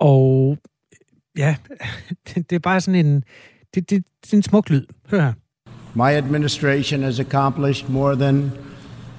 [0.00, 0.58] Og
[1.36, 1.56] ja,
[2.34, 3.24] det er bare sådan en...
[3.76, 4.82] Det, det, det er en smuk lyd.
[5.10, 5.32] Hør her.
[5.94, 8.52] My administration has accomplished more than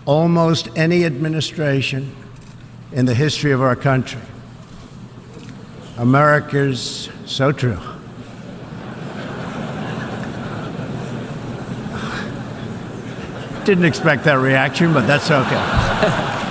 [0.08, 2.12] almost any administration
[2.94, 4.22] in the history of our country.
[5.98, 7.78] America's so true.
[13.66, 16.44] Didn't expect that reaction, but that's okay.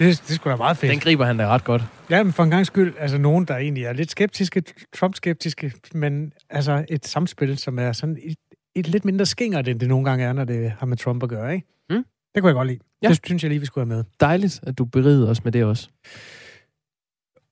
[0.00, 0.90] det, det skulle da meget fedt.
[0.90, 1.82] Den griber han da ret godt.
[2.10, 4.62] Ja, men for en gang skyld, altså nogen, der egentlig er lidt skeptiske,
[4.96, 8.36] Trump-skeptiske, men altså et samspil, som er sådan et,
[8.74, 11.28] et lidt mindre skingert, end det nogle gange er, når det har med Trump at
[11.28, 11.66] gøre, ikke?
[11.90, 12.04] Mm.
[12.34, 12.78] Det kunne jeg godt lide.
[13.02, 13.08] Ja.
[13.08, 14.04] Det synes jeg lige, vi skulle have med.
[14.20, 15.88] Dejligt, at du berider os med det også.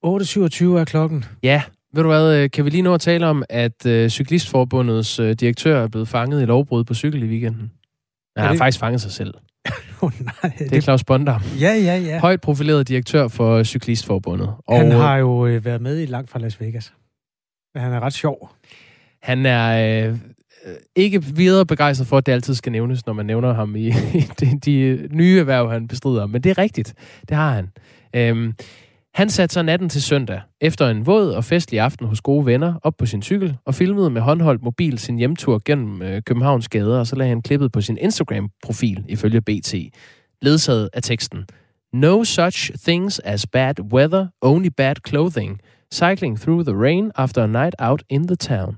[0.06, 1.24] 8.27 er klokken.
[1.42, 1.62] Ja,
[1.94, 5.30] ved du hvad, øh, kan vi lige nå at tale om, at uh, Cyklistforbundets uh,
[5.30, 7.72] direktør er blevet fanget i lovbrud på cykel i weekenden?
[8.36, 9.34] Han har faktisk fanget sig selv.
[10.02, 11.40] oh, nej, det er Claus Bondam.
[11.60, 12.18] Ja, ja, ja.
[12.18, 14.54] Højt profileret direktør for Cyklistforbundet.
[14.66, 16.92] Og han har jo øh, været med i langt fra Las Vegas.
[17.74, 18.50] Men han er ret sjov.
[19.22, 20.18] Han er øh,
[20.96, 23.88] ikke videre begejstret for, at det altid skal nævnes, når man nævner ham i,
[24.20, 26.26] i de, de nye erhverv, han bestrider.
[26.26, 26.94] Men det er rigtigt.
[27.28, 27.68] Det har han.
[28.14, 28.54] Øhm,
[29.14, 32.74] han satte sig natten til søndag, efter en våd og festlig aften hos gode venner,
[32.82, 36.98] op på sin cykel og filmede med håndholdt mobil sin hjemtur gennem øh, Københavns gader,
[36.98, 39.74] og så lagde han klippet på sin Instagram-profil, ifølge BT,
[40.42, 41.46] ledsaget af teksten.
[41.92, 45.60] No such things as bad weather, only bad clothing.
[45.94, 48.76] Cycling through the rain after a night out in the town.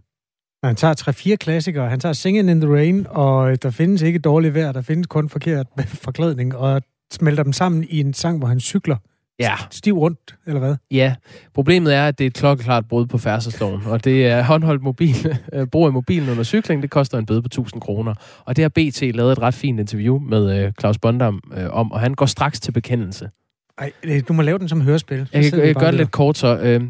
[0.65, 1.91] Han tager tre-fire klassikere.
[1.91, 5.07] Han tager Singing in the Rain, og øh, der findes ikke dårligt vejr, der findes
[5.07, 5.67] kun forkert
[6.05, 8.97] forklædning, og smelter dem sammen i en sang, hvor han cykler
[9.41, 9.55] ja.
[9.71, 10.77] stiv rundt, eller hvad?
[10.91, 11.15] Ja,
[11.55, 15.39] problemet er, at det er et klokkeklart brud på færdselsloven, og det er håndholdt mobil,
[15.55, 18.15] øh, brug af mobilen under cykling, det koster en bøde på 1000 kroner.
[18.45, 21.93] Og det har BT lavet et ret fint interview med øh, Claus Bondam øh, om,
[21.93, 23.31] og han går straks til bekendelse.
[23.79, 23.93] Ej,
[24.29, 25.29] du må lave den som hørespil.
[25.33, 26.59] Jeg, jeg, jeg gør det lidt kort så.
[26.59, 26.83] Øh,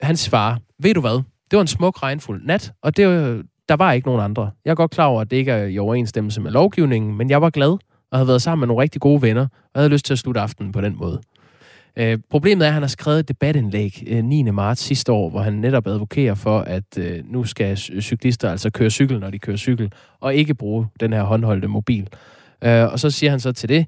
[0.00, 3.06] han svarer, ved du hvad, det var en smuk regnfuld nat, og det,
[3.68, 4.50] der var ikke nogen andre.
[4.64, 7.42] Jeg er godt klar over, at det ikke er i overensstemmelse med lovgivningen, men jeg
[7.42, 7.78] var glad
[8.14, 10.40] og havde været sammen med nogle rigtig gode venner, og havde lyst til at slutte
[10.40, 11.20] aftenen på den måde.
[11.98, 14.42] Øh, problemet er, at han har skrevet et debatindlæg øh, 9.
[14.42, 18.90] marts sidste år, hvor han netop advokerer for, at øh, nu skal cyklister altså køre
[18.90, 22.08] cykel, når de kører cykel, og ikke bruge den her håndholdte mobil.
[22.64, 23.86] Øh, og så siger han så til det,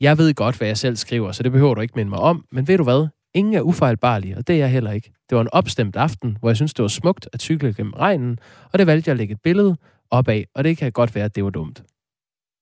[0.00, 2.44] jeg ved godt, hvad jeg selv skriver, så det behøver du ikke minde mig om,
[2.52, 3.06] men ved du hvad?
[3.34, 5.12] Ingen er ufejlbarlige, og det er jeg heller ikke.
[5.30, 8.38] Det var en opstemt aften, hvor jeg synes, det var smukt at cykle gennem regnen,
[8.72, 9.76] og det valgte jeg at lægge et billede
[10.10, 11.82] op af, og det kan godt være, at det var dumt.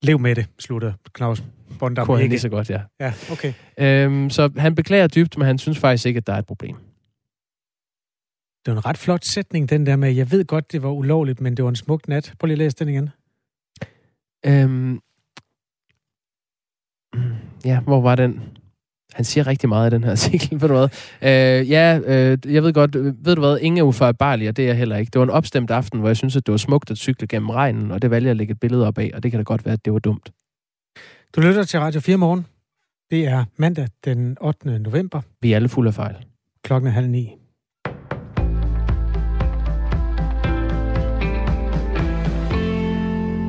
[0.03, 1.43] Lev med det, slutter Claus
[1.79, 2.33] Bondam Kunne ikke.
[2.33, 2.81] lige så godt, ja.
[2.99, 3.53] Ja, okay.
[3.79, 6.75] Øhm, så han beklager dybt, men han synes faktisk ikke, at der er et problem.
[8.65, 11.41] Det var en ret flot sætning, den der med, jeg ved godt, det var ulovligt,
[11.41, 12.33] men det var en smuk nat.
[12.39, 13.09] Prøv lige at læse den igen.
[14.45, 15.01] Øhm,
[17.65, 18.56] ja, hvor var den?
[19.17, 20.89] Han siger rigtig meget i den her artikel, ved du hvad?
[21.21, 24.67] Øh, ja, øh, jeg ved godt, ved du hvad, ingen er ufejlbarlig, og det er
[24.67, 25.09] jeg heller ikke.
[25.09, 27.49] Det var en opstemt aften, hvor jeg synes, at det var smukt at cykle gennem
[27.49, 29.43] regnen, og det valgte jeg at lægge et billede op af, og det kan da
[29.43, 30.29] godt være, at det var dumt.
[31.35, 32.45] Du lytter til Radio 4 morgen.
[33.11, 34.79] Det er mandag den 8.
[34.79, 35.21] november.
[35.41, 36.15] Vi er alle fulde af fejl.
[36.63, 37.35] Klokken er halv ni.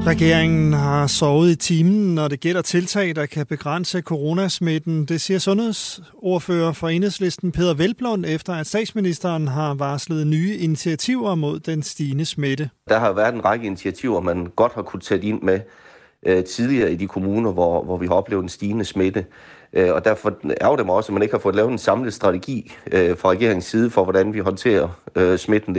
[0.09, 5.05] Regeringen har sovet i timen, når det gælder tiltag, der kan begrænse coronasmitten.
[5.05, 11.61] Det siger sundhedsordfører for enhedslisten Peter Velblom, efter at statsministeren har varslet nye initiativer mod
[11.61, 12.71] den stigende smitte.
[12.89, 15.61] Der har været en række initiativer, man godt har kunne sætte ind med
[16.27, 19.25] øh, tidligere i de kommuner, hvor, hvor vi har oplevet en stigende smitte.
[19.73, 22.15] Øh, og derfor er det mig også, at man ikke har fået lavet en samlet
[22.15, 25.77] strategi øh, fra regeringens side for, hvordan vi håndterer øh, smitten.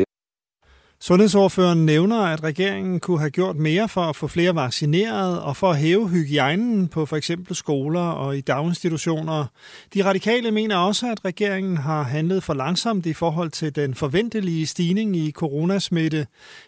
[1.02, 5.70] Sundhedsordføreren nævner, at regeringen kunne have gjort mere for at få flere vaccineret og for
[5.70, 9.46] at hæve hygiejnen på for eksempel skoler og i daginstitutioner.
[9.94, 14.68] De radikale mener også, at regeringen har handlet for langsomt i forhold til den forventelige
[14.68, 16.28] stigning i coronasmitte.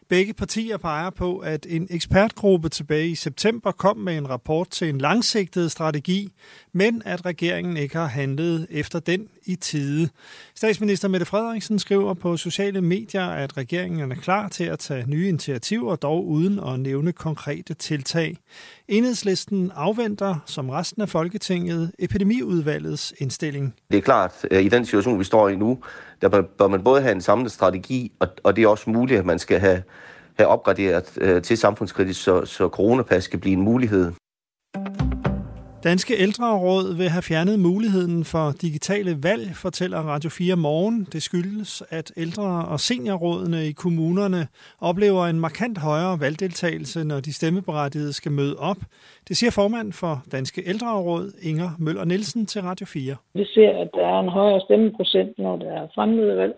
[0.10, 4.90] Begge partier peger på, at en ekspertgruppe tilbage i september kom med en rapport til
[4.90, 6.32] en langsigtet strategi,
[6.74, 10.10] men at regeringen ikke har handlet efter den i tide.
[10.56, 15.30] Statsminister Mette Frederiksen skriver på sociale medier, at regeringen er klar til at tage nye
[15.30, 18.38] initiativer, dog uden at nævne konkrete tiltag.
[18.88, 23.74] Enhedslisten afventer, som resten af Folketinget, epidemiudvalgets indstilling.
[23.92, 25.80] Det er klart, at i den situation, vi står i nu,
[26.22, 28.12] der bør man både have en samlet strategi,
[28.44, 29.84] og det er også muligt, at man skal have,
[30.38, 34.12] have opgraderet øh, til samfundskritisk, så, så coronapas skal blive en mulighed.
[35.84, 41.08] Danske Ældreråd vil have fjernet muligheden for digitale valg, fortæller Radio 4 morgen.
[41.14, 44.42] Det skyldes, at ældre- og seniorrådene i kommunerne
[44.90, 48.80] oplever en markant højere valgdeltagelse, når de stemmeberettigede skal møde op.
[49.28, 53.16] Det siger formand for Danske Ældreråd, Inger Møller Nielsen, til Radio 4.
[53.34, 56.54] Vi ser, at der er en højere stemmeprocent, når der er fremmede valg,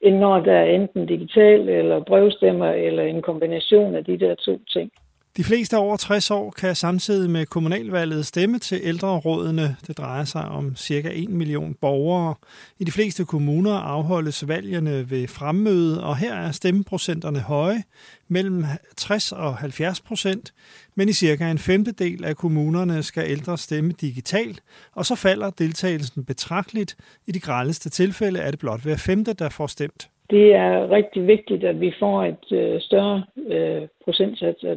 [0.00, 4.60] end når der er enten digital eller brevstemmer eller en kombination af de der to
[4.74, 4.90] ting.
[5.36, 9.76] De fleste over 60 år kan samtidig med kommunalvalget stemme til ældrerådene.
[9.86, 12.34] Det drejer sig om cirka 1 million borgere.
[12.80, 17.82] I de fleste kommuner afholdes valgene ved fremmøde, og her er stemmeprocenterne høje,
[18.28, 18.64] mellem
[18.96, 20.52] 60 og 70 procent.
[20.94, 24.60] Men i cirka en femtedel af kommunerne skal ældre stemme digitalt,
[24.94, 26.96] og så falder deltagelsen betragteligt.
[27.28, 30.08] I de grældeste tilfælde er det blot hver femte, der får stemt.
[30.30, 34.76] Det er rigtig vigtigt, at vi får et øh, større øh, procentsats af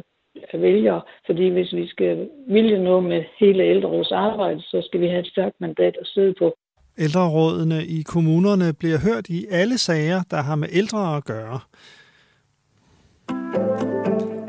[0.54, 5.20] vælgere, fordi hvis vi skal ville noget med hele ældreråds arbejde, så skal vi have
[5.20, 6.54] et stærkt mandat at sidde på.
[6.98, 11.60] Ældrerådene i kommunerne bliver hørt i alle sager, der har med ældre at gøre.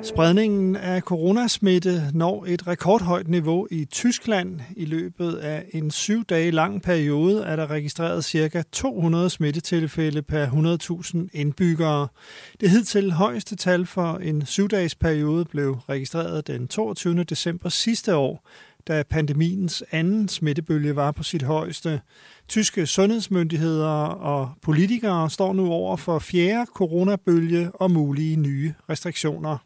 [0.03, 4.59] Spredningen af coronasmitte når et rekordhøjt niveau i Tyskland.
[4.75, 8.63] I løbet af en syv dage lang periode er der registreret ca.
[8.71, 12.07] 200 smittetilfælde per 100.000 indbyggere.
[12.61, 17.23] Det hidtil højeste tal for en syv-dages periode blev registreret den 22.
[17.23, 18.47] december sidste år,
[18.87, 22.01] da pandemiens anden smittebølge var på sit højeste.
[22.47, 29.57] Tyske sundhedsmyndigheder og politikere står nu over for fjerde coronabølge og mulige nye restriktioner.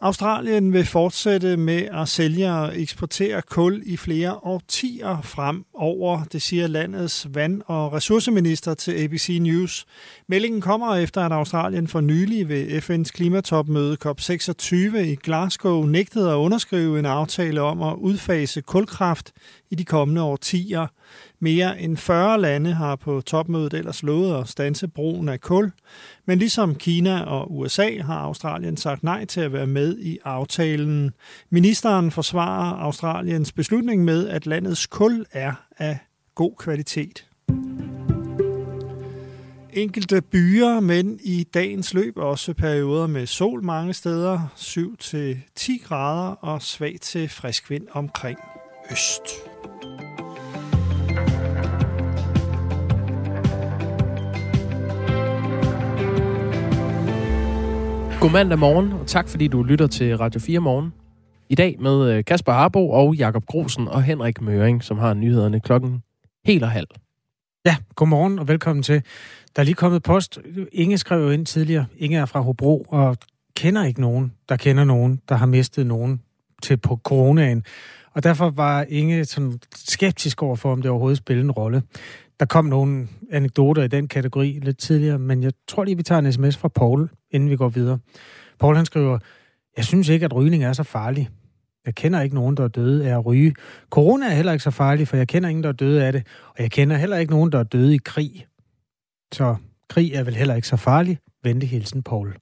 [0.00, 6.42] Australien vil fortsætte med at sælge og eksportere kul i flere årtier frem over, det
[6.42, 9.86] siger landets vand- og ressourceminister til ABC News.
[10.28, 16.36] Meldingen kommer efter, at Australien for nylig ved FN's klimatopmøde COP26 i Glasgow nægtede at
[16.36, 19.32] underskrive en aftale om at udfase kulkraft
[19.70, 20.86] i de kommende årtier.
[21.40, 25.72] Mere end 40 lande har på topmødet ellers lovet at stanse brugen af kul,
[26.26, 31.10] men ligesom Kina og USA har Australien sagt nej til at være med i aftalen.
[31.50, 35.98] Ministeren forsvarer Australiens beslutning med, at landets kul er af
[36.34, 37.24] god kvalitet.
[39.72, 46.62] Enkelte byer, men i dagens løb også perioder med sol mange steder, 7-10 grader og
[46.62, 48.38] svag til frisk vind omkring
[48.92, 49.47] øst.
[58.20, 60.92] God mandag morgen, og tak fordi du lytter til Radio 4 morgen.
[61.48, 65.60] I dag med øh, Kasper Harbo og Jakob Grosen og Henrik Møring, som har nyhederne
[65.60, 66.02] klokken
[66.44, 66.86] helt og halv.
[67.66, 69.02] Ja, godmorgen og velkommen til.
[69.56, 70.38] Der er lige kommet post.
[70.72, 71.86] Inge skrev jo ind tidligere.
[71.96, 73.16] Inge er fra Hobro og
[73.56, 76.22] kender ikke nogen, der kender nogen, der har mistet nogen
[76.62, 77.64] til på coronaen.
[78.18, 81.82] Og derfor var Inge sådan skeptisk over for, om det overhovedet spillede en rolle.
[82.40, 86.18] Der kom nogle anekdoter i den kategori lidt tidligere, men jeg tror lige, vi tager
[86.18, 87.98] en sms fra Paul, inden vi går videre.
[88.60, 89.18] Paul han skriver,
[89.76, 91.28] jeg synes ikke, at rygning er så farlig.
[91.86, 93.54] Jeg kender ikke nogen, der er døde af at ryge.
[93.90, 96.26] Corona er heller ikke så farlig, for jeg kender ingen, der er døde af det.
[96.48, 98.46] Og jeg kender heller ikke nogen, der er døde i krig.
[99.32, 99.56] Så
[99.88, 101.18] krig er vel heller ikke så farlig.
[101.42, 102.36] Vente hilsen, Paul.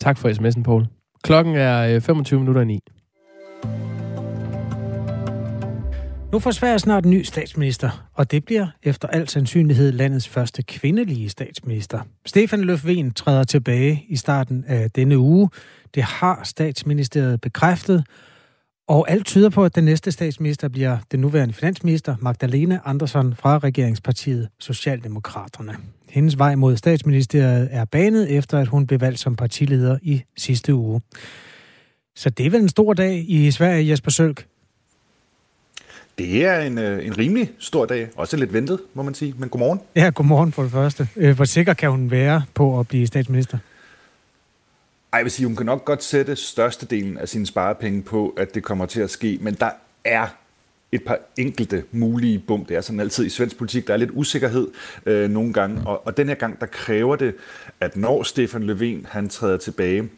[0.00, 0.99] Tak for sms'en, Paul.
[1.22, 2.80] Klokken er øh, 25 minutter i 9.
[6.32, 10.62] Nu får Sverige snart en ny statsminister, og det bliver efter al sandsynlighed landets første
[10.62, 12.00] kvindelige statsminister.
[12.26, 15.50] Stefan Löfven træder tilbage i starten af denne uge.
[15.94, 18.04] Det har statsministeriet bekræftet,
[18.90, 23.58] og alt tyder på, at den næste statsminister bliver den nuværende finansminister, Magdalena Andersson fra
[23.58, 25.76] regeringspartiet Socialdemokraterne.
[26.08, 30.74] Hendes vej mod statsministeriet er banet efter, at hun blev valgt som partileder i sidste
[30.74, 31.00] uge.
[32.16, 34.46] Så det er vel en stor dag i Sverige, Jesper Sølk?
[36.18, 38.08] Det er en, øh, en rimelig stor dag.
[38.16, 39.34] Også lidt ventet, må man sige.
[39.38, 39.80] Men godmorgen.
[39.96, 41.08] Ja, godmorgen for det første.
[41.16, 43.58] Øh, hvor sikker kan hun være på at blive statsminister?
[45.12, 48.54] Ej, jeg vil sige, hun kan nok godt sætte størstedelen af sine sparepenge på, at
[48.54, 49.38] det kommer til at ske.
[49.40, 49.70] Men der
[50.04, 50.26] er
[50.92, 52.64] et par enkelte mulige bum.
[52.64, 54.68] Det er sådan altid i svensk politik, der er lidt usikkerhed
[55.06, 55.82] øh, nogle gange.
[55.86, 57.34] Og, og den her gang, der kræver det,
[57.80, 60.08] at når Stefan Löfven han træder tilbage,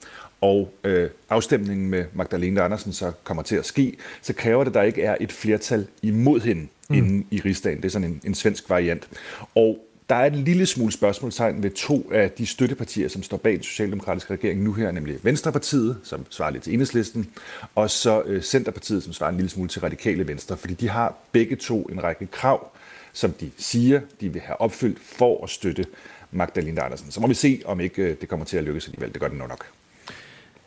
[0.41, 4.75] og øh, afstemningen med Magdalena Andersen så kommer til at ske, så kræver det, at
[4.75, 6.95] der ikke er et flertal imod hende mm.
[6.95, 7.77] inden i rigsdagen.
[7.77, 9.09] Det er sådan en, en svensk variant.
[9.55, 9.79] Og
[10.13, 13.63] der er et lille smule spørgsmålstegn ved to af de støttepartier, som står bag den
[13.63, 17.27] socialdemokratiske regering nu her, nemlig Venstrepartiet, som svarer lidt til Enhedslisten,
[17.75, 21.15] og så øh, Centerpartiet, som svarer en lille smule til Radikale Venstre, fordi de har
[21.33, 22.73] begge to en række krav,
[23.13, 25.87] som de siger, de vil have opfyldt for at støtte
[26.33, 27.11] Magdalena Andersen.
[27.11, 29.13] Så må vi se, om ikke øh, det kommer til at lykkes alligevel.
[29.13, 29.67] Det gør det nok.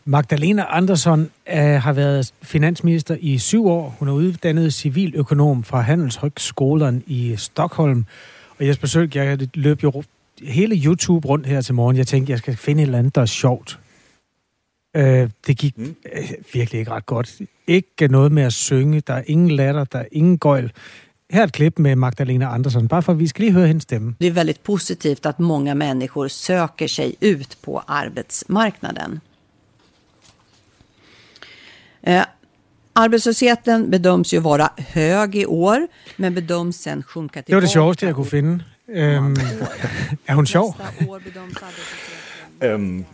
[0.06, 3.96] Magdalena Andersson øh, har været finansminister i syv år.
[4.00, 8.06] Hun er uddannet civiløkonom fra Handelshøjskolen i Stockholm.
[8.60, 10.04] Og Jesper Sølg, jeg løb jo
[10.44, 11.98] hele YouTube rundt her til morgen.
[11.98, 13.80] Jeg tænkte, jeg skal finde et eller andet, der er sjovt.
[14.96, 15.96] Øh, det gik mm.
[16.14, 17.42] øh, virkelig ikke ret godt.
[17.68, 19.02] Ikke noget med at synge.
[19.02, 20.72] Der er ingen latter, der er ingen gøjl.
[21.30, 23.84] Her er et klip med Magdalena Andersson, bare for at vi skal lige høre hendes
[23.84, 24.16] stemme.
[24.22, 29.22] Det är väldigt positivt att många människor söker sig ut på arbetsmarknaden.
[32.98, 37.50] Arbetslösheten bedöms ju vara hög i år, men bedöms sen sjunka tillbaka.
[37.50, 38.64] Det var det sjoveste, jeg kunne finde.
[38.90, 39.36] Øhm,
[40.28, 40.76] er hun sjov?
[42.62, 43.06] øhm,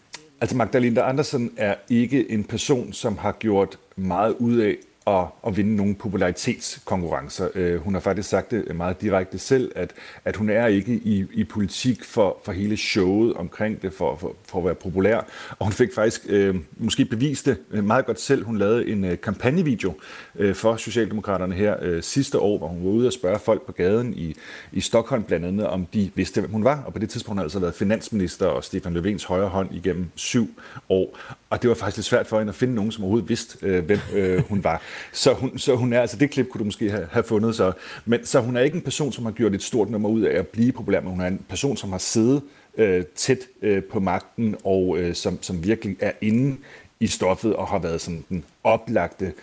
[0.42, 4.76] altså Magdalena Andersen er ikke en person, som har gjort meget ud af
[5.08, 7.48] at, at vinde nogle popularitetskonkurrencer.
[7.56, 9.94] Øh, hun har faktisk sagt det meget direkte selv, at,
[10.26, 14.36] at hun er ikke i, i politik for, for hele showet omkring det, for, for,
[14.46, 15.18] for at være populær.
[15.60, 18.46] Og hun fik faktisk øh, måske bevist det meget godt selv.
[18.46, 19.94] Hun lavede en øh, kampagnevideo
[20.36, 23.72] øh, for Socialdemokraterne her øh, sidste år, hvor hun var ude og spørge folk på
[23.72, 24.36] gaden i,
[24.72, 26.84] i Stockholm blandt andet, om de vidste, hvem hun var.
[26.86, 30.60] Og på det tidspunkt har altså været finansminister og Stefan Löfvens højre hånd igennem syv
[30.90, 31.18] år.
[31.52, 33.86] Og det var faktisk lidt svært for hende at finde nogen, som overhovedet vidste, øh,
[33.86, 34.82] hvem øh, hun var.
[35.12, 37.72] Så hun, så hun er, altså det klip kunne du måske have, have fundet så.
[38.06, 40.40] Men så hun er ikke en person, som har gjort et stort nummer ud af
[40.40, 42.42] at blive populær, men hun er en person, som har siddet
[42.78, 46.58] øh, tæt øh, på magten, og øh, som, som virkelig er inde
[47.02, 49.34] i stoffet og har været sådan den oplagte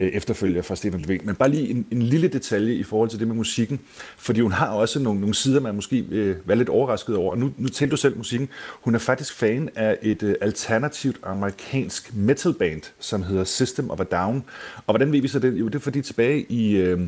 [0.00, 1.24] øh, efterfølger fra Stefan Löfven.
[1.24, 3.80] Men bare lige en, en lille detalje i forhold til det med musikken,
[4.16, 7.30] fordi hun har også nogle, nogle sider, man måske øh, var lidt overrasket over.
[7.30, 8.48] Og nu, nu tændte du selv musikken.
[8.80, 14.04] Hun er faktisk fan af et øh, alternativt amerikansk metalband, som hedder System of a
[14.04, 14.44] Down.
[14.76, 15.54] Og hvordan ved vi så det?
[15.60, 17.00] Jo, det er fordi tilbage i øh,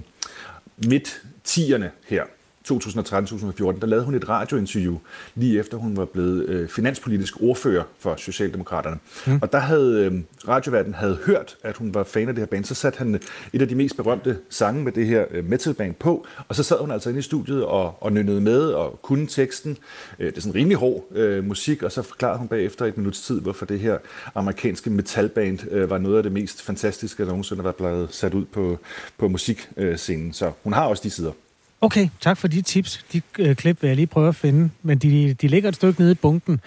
[0.77, 2.25] midt-tierne her,
[2.71, 4.99] 2013-2014, der lavede hun et radiointerview,
[5.35, 8.99] lige efter hun var blevet øh, finanspolitisk ordfører for Socialdemokraterne.
[9.27, 9.39] Mm.
[9.43, 12.65] Og der havde øh, radioverden havde hørt, at hun var fan af det her band.
[12.65, 13.21] Så satte han
[13.53, 16.79] et af de mest berømte sange med det her øh, metalband på, og så sad
[16.81, 19.77] hun altså inde i studiet og, og nynnede med og kunne teksten.
[20.19, 23.23] Øh, det er sådan rimelig hård øh, musik, og så forklarede hun bagefter et minuts
[23.23, 23.99] tid, hvorfor det her
[24.35, 28.45] amerikanske metalband øh, var noget af det mest fantastiske, der nogensinde var blevet sat ud
[28.45, 28.79] på,
[29.19, 30.33] på musikscenen.
[30.33, 31.33] Så hun har også de sider.
[31.81, 33.05] Okay, tak for de tips.
[33.13, 36.01] De øh, klip vil jeg lige prøve at finde, men de, de ligger et stykke
[36.01, 36.61] nede i bunken.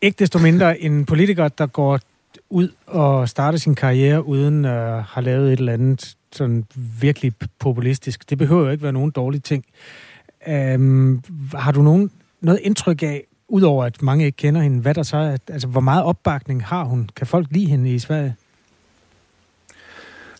[0.00, 2.00] Ikke desto mindre en politiker, der går
[2.50, 6.64] ud og starter sin karriere uden øh, at uh, have lavet et eller andet sådan
[7.00, 8.30] virkelig populistisk.
[8.30, 9.64] Det behøver jo ikke være nogen dårlige ting.
[10.46, 11.22] Øhm,
[11.54, 15.16] har du nogen, noget indtryk af, udover at mange ikke kender hende, hvad der så
[15.16, 17.10] er, altså hvor meget opbakning har hun?
[17.16, 18.34] Kan folk lide hende i Sverige?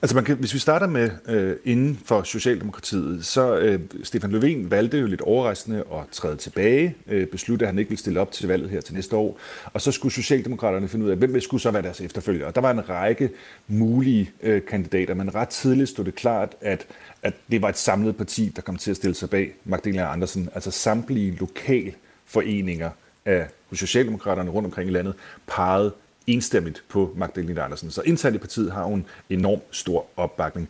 [0.04, 4.70] Altså man kan, hvis vi starter med øh, inden for Socialdemokratiet, så øh, Stefan Löfven
[4.70, 8.32] valgte jo lidt overraskende at træde tilbage, øh, besluttede, at han ikke ville stille op
[8.32, 11.60] til valget her til næste år, og så skulle Socialdemokraterne finde ud af, hvem skulle
[11.60, 12.46] så være deres efterfølger.
[12.46, 13.30] Og der var en række
[13.68, 16.86] mulige øh, kandidater, men ret tidligt stod det klart, at,
[17.22, 20.48] at det var et samlet parti, der kom til at stille sig bag Magdalena Andersen,
[20.54, 22.90] altså samtlige lokalforeninger
[23.24, 25.14] af Socialdemokraterne rundt omkring i landet,
[25.46, 25.92] pegede
[26.26, 27.90] enstemmigt på Magdalena Andersen.
[27.90, 30.68] Så internt i partiet har hun enorm stor opbakning.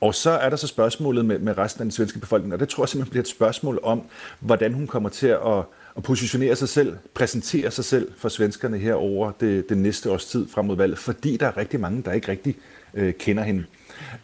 [0.00, 2.68] Og så er der så spørgsmålet med, med resten af den svenske befolkning, og det
[2.68, 4.02] tror jeg simpelthen bliver et spørgsmål om,
[4.40, 5.58] hvordan hun kommer til at,
[5.96, 10.26] at positionere sig selv, præsentere sig selv for svenskerne her over det, det næste års
[10.26, 12.56] tid frem mod valget, fordi der er rigtig mange, der ikke rigtig
[12.94, 13.64] øh, kender hende.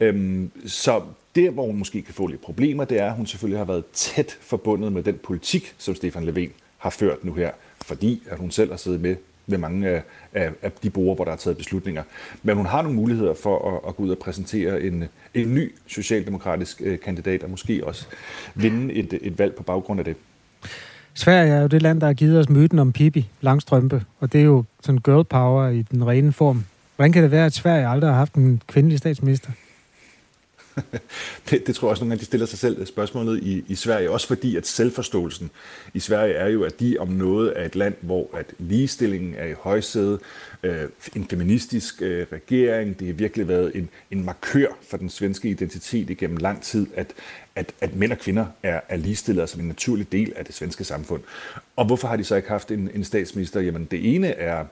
[0.01, 1.03] Øhm, så
[1.35, 3.85] der, hvor hun måske kan få lidt problemer, det er, at hun selvfølgelig har været
[3.93, 7.51] tæt forbundet med den politik, som Stefan Löfven har ført nu her,
[7.87, 9.17] fordi at hun selv har siddet med
[9.53, 12.03] ved mange af, af, af de borer, hvor der er taget beslutninger.
[12.43, 15.75] Men hun har nogle muligheder for at, at gå ud og præsentere en, en ny
[15.87, 18.07] socialdemokratisk øh, kandidat, og måske også
[18.55, 20.17] vinde et, et valg på baggrund af det.
[21.15, 24.41] Sverige er jo det land, der har givet os myten om Pippi Langstrømpe, og det
[24.41, 26.65] er jo sådan girl power i den rene form.
[26.97, 29.51] Hvordan kan det være, at Sverige aldrig har haft en kvindelig statsminister?
[31.51, 34.11] det, det tror jeg også, nogle gange de stiller sig selv spørgsmålet i, i Sverige,
[34.11, 35.51] også fordi at selvforståelsen
[35.95, 39.47] i Sverige er jo, at de om noget er et land, hvor at ligestillingen er
[39.47, 40.19] i højsæde,
[40.63, 45.49] øh, en feministisk øh, regering, det har virkelig været en, en markør for den svenske
[45.49, 47.13] identitet igennem lang tid, at,
[47.57, 50.85] at, at mænd og kvinder er, er ligestillede som en naturlig del af det svenske
[50.85, 51.23] samfund.
[51.77, 53.61] Og hvorfor har de så ikke haft en, en statsminister?
[53.61, 54.65] Jamen det ene er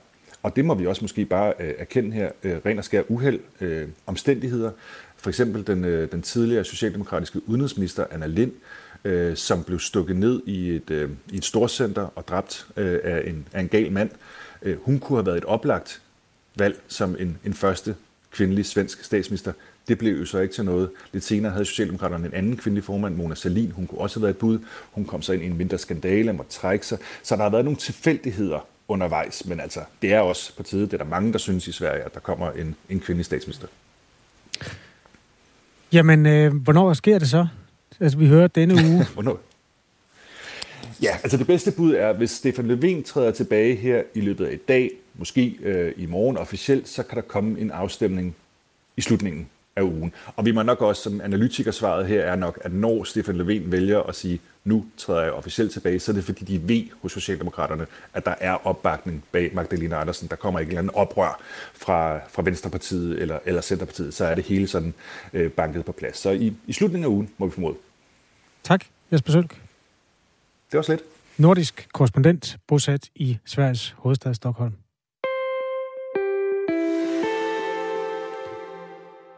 [0.43, 3.39] og det må vi også måske bare øh, erkende her, øh, ren og skær uheld,
[3.61, 4.71] øh, omstændigheder.
[5.21, 8.51] For eksempel den, øh, den tidligere socialdemokratiske udenrigsminister Anna Lind,
[9.05, 13.23] øh, som blev stukket ned i et, øh, i et storcenter og dræbt øh, af,
[13.27, 14.09] en, af en gal mand.
[14.61, 16.01] Øh, hun kunne have været et oplagt
[16.55, 17.95] valg som en, en første
[18.31, 19.53] kvindelig svensk statsminister.
[19.87, 20.89] Det blev jo så ikke til noget.
[21.11, 23.71] Lidt senere havde Socialdemokraterne en anden kvindelig formand, Mona Salin.
[23.71, 24.59] Hun kunne også have været et bud.
[24.91, 26.97] Hun kom så ind i en mindre skandale, måtte trække sig.
[27.23, 30.81] Så der har været nogle tilfældigheder undervejs, men altså, det er også på tide.
[30.81, 33.67] Det er der mange, der synes i Sverige, at der kommer en, en kvindelig statsminister.
[35.93, 37.47] Jamen, øh, hvornår sker det så?
[37.99, 39.05] Altså, vi hører denne uge.
[39.13, 39.39] hvornår?
[41.01, 44.53] Ja, altså det bedste bud er, hvis Stefan Löfven træder tilbage her i løbet af
[44.53, 48.35] i dag, måske øh, i morgen officielt, så kan der komme en afstemning
[48.97, 50.13] i slutningen af ugen.
[50.35, 53.99] Og vi må nok også, som analytikersvaret her er nok, at når Stefan Löfven vælger
[53.99, 57.85] at sige, nu træder jeg officielt tilbage, så er det fordi, de ved hos Socialdemokraterne,
[58.13, 60.27] at der er opbakning bag Magdalena Andersen.
[60.27, 61.41] Der kommer ikke en eller anden oprør
[61.73, 64.93] fra, fra Venstrepartiet eller, eller Centerpartiet, så er det hele sådan
[65.33, 66.17] øh, banket på plads.
[66.17, 67.75] Så i, i slutningen af ugen må vi formode.
[68.63, 69.51] Tak, Jesper Sølk.
[70.71, 70.99] Det var slet.
[71.37, 74.73] Nordisk korrespondent, bosat i Sveriges hovedstad Stockholm.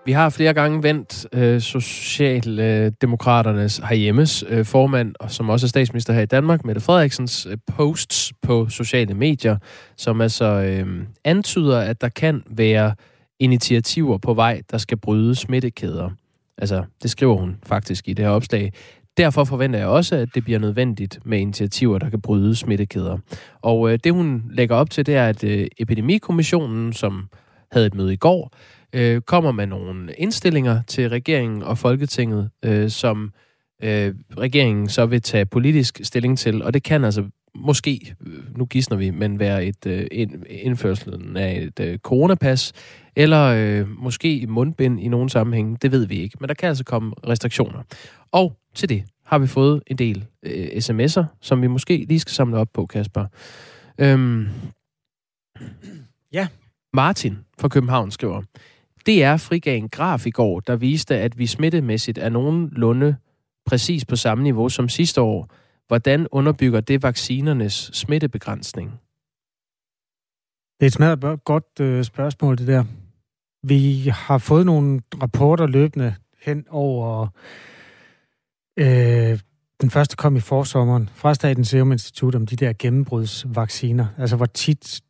[0.05, 6.13] Vi har flere gange vendt øh, Socialdemokraternes herhjemmes øh, formand, og som også er statsminister
[6.13, 9.57] her i Danmark, Mette Frederiksens øh, posts på sociale medier,
[9.97, 12.95] som altså øh, antyder, at der kan være
[13.39, 16.09] initiativer på vej, der skal bryde smittekæder.
[16.57, 18.73] Altså, det skriver hun faktisk i det her opslag.
[19.17, 23.17] Derfor forventer jeg også, at det bliver nødvendigt med initiativer, der kan bryde smittekæder.
[23.61, 27.29] Og øh, det, hun lægger op til, det er, at øh, Epidemikommissionen, som
[27.71, 28.51] havde et møde i går,
[28.93, 33.33] øh, kommer med nogle indstillinger til regeringen og Folketinget, øh, som
[33.83, 37.23] øh, regeringen så vil tage politisk stilling til, og det kan altså
[37.55, 40.07] måske, øh, nu gidsner vi, men være et øh,
[40.49, 42.73] indførselen af et øh, coronapas,
[43.15, 46.37] eller øh, måske mundbind i nogle sammenhænge, det ved vi ikke.
[46.39, 47.83] Men der kan altså komme restriktioner.
[48.31, 52.33] Og til det har vi fået en del øh, sms'er, som vi måske lige skal
[52.33, 53.25] samle op på, Kasper.
[53.97, 54.47] Øhm,
[56.33, 56.47] ja.
[56.93, 58.41] Martin fra København skriver,
[59.07, 63.15] DR frigav en graf i går, der viste, at vi smittemæssigt er nogenlunde
[63.65, 65.49] præcis på samme niveau som sidste år.
[65.87, 68.91] Hvordan underbygger det vaccinernes smittebegrænsning?
[70.79, 72.83] Det er et smadret godt øh, spørgsmål, det der.
[73.63, 77.27] Vi har fået nogle rapporter løbende hen over...
[78.79, 79.39] Øh,
[79.81, 84.07] den første kom i forsommeren fra Statens Serum Institut om de der gennembrudsvacciner.
[84.17, 85.01] Altså, hvor tit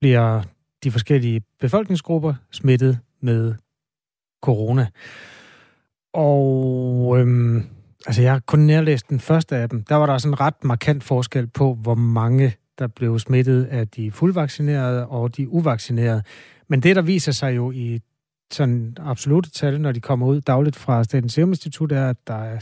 [0.00, 0.42] bliver
[0.84, 3.54] de forskellige befolkningsgrupper smittet med
[4.42, 4.86] corona.
[6.14, 7.62] Og øhm,
[8.06, 9.84] altså jeg har kun nærlæst den første af dem.
[9.84, 13.88] Der var der sådan en ret markant forskel på, hvor mange der blev smittet af
[13.88, 16.22] de fuldvaccinerede og de uvaccinerede.
[16.68, 18.00] Men det, der viser sig jo i
[18.52, 22.34] sådan absolute tal, når de kommer ud dagligt fra Statens Serum Institut, er, at der
[22.34, 22.58] er,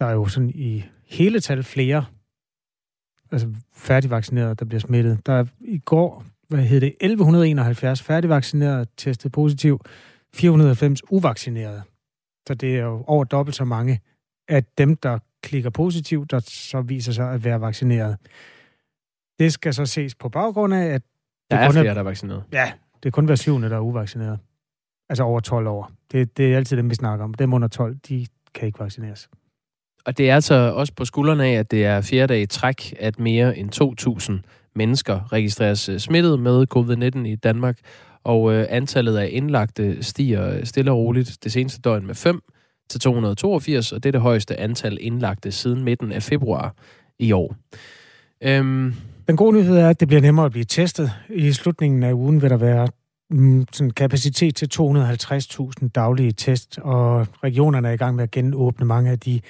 [0.00, 2.04] der er jo sådan i hele tal flere
[3.32, 5.26] altså færdigvaccinerede, der bliver smittet.
[5.26, 9.80] Der er i går hvad hedder det, 1171 færdigvaccinerede testet positiv,
[10.34, 11.82] 490 uvaccinerede.
[12.48, 14.00] Så det er jo over dobbelt så mange
[14.48, 18.16] af dem, der klikker positivt, der så viser sig at være vaccineret.
[19.38, 21.02] Det skal så ses på baggrund af, at...
[21.50, 22.44] Der er flere, der er vaccineret.
[22.52, 22.72] Ja,
[23.02, 24.38] det er kun hver syvende, der er uvaccineret.
[25.08, 25.90] Altså over 12 år.
[26.12, 27.34] Det, det er altid dem, vi snakker om.
[27.34, 29.28] Dem under 12, de kan ikke vaccineres.
[30.04, 32.94] Og det er altså også på skuldrene af, at det er fjerde dag i træk,
[33.00, 37.78] at mere end 2.000 mennesker registreres øh, smittet med covid-19 i Danmark,
[38.24, 42.40] og øh, antallet af indlagte stiger øh, stille og roligt det seneste døgn med 5
[42.90, 46.74] til 282, og det er det højeste antal indlagte siden midten af februar
[47.18, 47.54] i år.
[48.42, 48.94] Øhm,
[49.26, 51.10] Den gode nyhed er, at det bliver nemmere at blive testet.
[51.28, 52.88] I slutningen af ugen vil der være
[53.30, 58.86] mm, sådan kapacitet til 250.000 daglige test, og regionerne er i gang med at genåbne
[58.86, 59.40] mange af de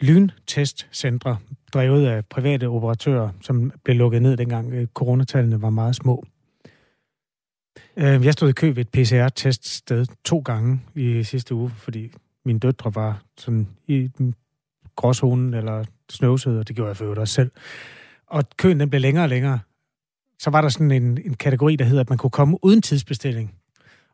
[0.00, 1.36] lyntestcentre,
[1.74, 6.24] drevet af private operatører, som blev lukket ned dengang øh, coronatallene var meget små.
[7.96, 12.12] Øh, jeg stod i kø ved et PCR-teststed to gange i sidste uge, fordi
[12.44, 14.10] mine døtre var sådan i
[14.96, 17.50] gråzonen eller snøvsede, og det gjorde jeg for øvrigt også selv.
[18.26, 19.58] Og køen den blev længere og længere.
[20.38, 23.54] Så var der sådan en, en kategori, der hedder, at man kunne komme uden tidsbestilling.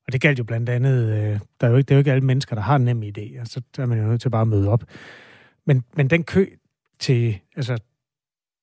[0.06, 2.12] Og det galt jo blandt andet, øh, der er jo ikke, det er jo ikke
[2.12, 4.42] alle mennesker, der har en nem idé, og så er man jo nødt til bare
[4.42, 4.84] at møde op.
[5.66, 6.46] Men, men den kø
[6.98, 7.78] til, altså,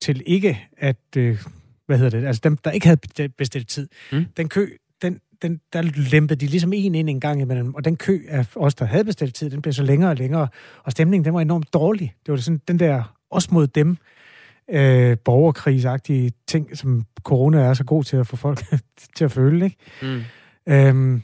[0.01, 1.39] til ikke at, øh,
[1.85, 4.25] hvad hedder det, altså dem, der ikke havde bestilt tid, mm.
[4.37, 4.69] den kø,
[5.01, 5.81] den, den, der
[6.11, 9.03] lempede de ligesom en ind en gang imellem, og den kø af os, der havde
[9.03, 10.47] bestilt tid, den blev så længere og længere,
[10.83, 12.15] og stemningen, den var enormt dårlig.
[12.25, 13.97] Det var sådan den der, os mod dem,
[14.69, 18.59] øh, borgerkrigsagtige ting, som corona er så god til at få folk
[19.15, 19.77] til at føle, ikke?
[20.01, 20.21] Mm.
[20.73, 21.23] Øhm,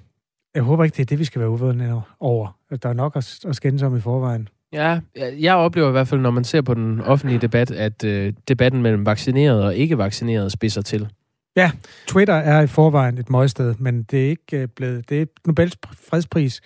[0.56, 2.58] jeg håber ikke, det er det, vi skal være uvidende over.
[2.84, 4.50] Der er nok at, at skændes om i forvejen.
[4.76, 5.00] Ja,
[5.40, 8.82] jeg oplever i hvert fald, når man ser på den offentlige debat, at øh, debatten
[8.82, 11.08] mellem vaccinerede og ikke vaccinerede spidser til.
[11.56, 11.72] Ja,
[12.08, 15.10] Twitter er i forvejen et møgsted, men det er ikke øh, blevet...
[15.10, 15.78] Det er Nobels
[16.10, 16.62] fredspris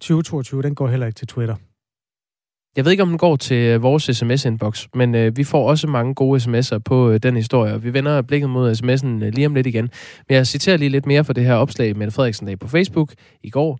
[0.00, 1.54] 2022, den går heller ikke til Twitter.
[2.76, 5.86] Jeg ved ikke, om den går til øh, vores sms-inbox, men øh, vi får også
[5.86, 9.46] mange gode sms'er på øh, den historie, og vi vender blikket mod sms'en øh, lige
[9.46, 9.90] om lidt igen.
[10.28, 13.12] Men jeg citerer lige lidt mere for det her opslag med Frederiksen dag på Facebook
[13.42, 13.78] i går.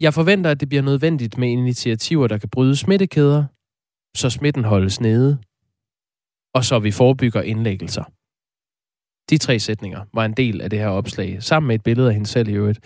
[0.00, 3.44] Jeg forventer, at det bliver nødvendigt med initiativer, der kan bryde smittekæder,
[4.16, 5.38] så smitten holdes nede,
[6.54, 8.04] og så vi forebygger indlæggelser.
[9.30, 12.14] De tre sætninger var en del af det her opslag, sammen med et billede af
[12.14, 12.80] hende selv i øvrigt.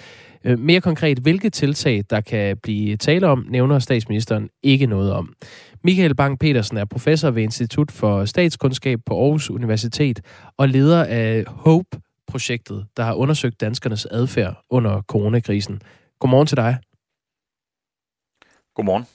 [0.44, 5.34] Øh, mere konkret, hvilke tiltag, der kan blive tale om, nævner statsministeren ikke noget om.
[5.84, 10.20] Michael Bang-Petersen er professor ved Institut for Statskundskab på Aarhus Universitet
[10.56, 15.80] og leder af HOPE-projektet, der har undersøgt danskernes adfærd under coronakrisen.
[16.18, 16.78] Godmorgen til dig.
[18.74, 19.06] Godmorgen.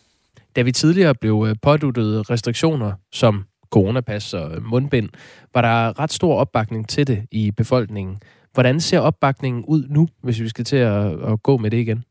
[0.55, 5.09] Da vi tidligere blev øh, påduttet restriktioner som coronapas og mundbind,
[5.53, 8.21] var der ret stor opbakning til det i befolkningen.
[8.53, 12.03] Hvordan ser opbakningen ud nu, hvis vi skal til at, at gå med det igen?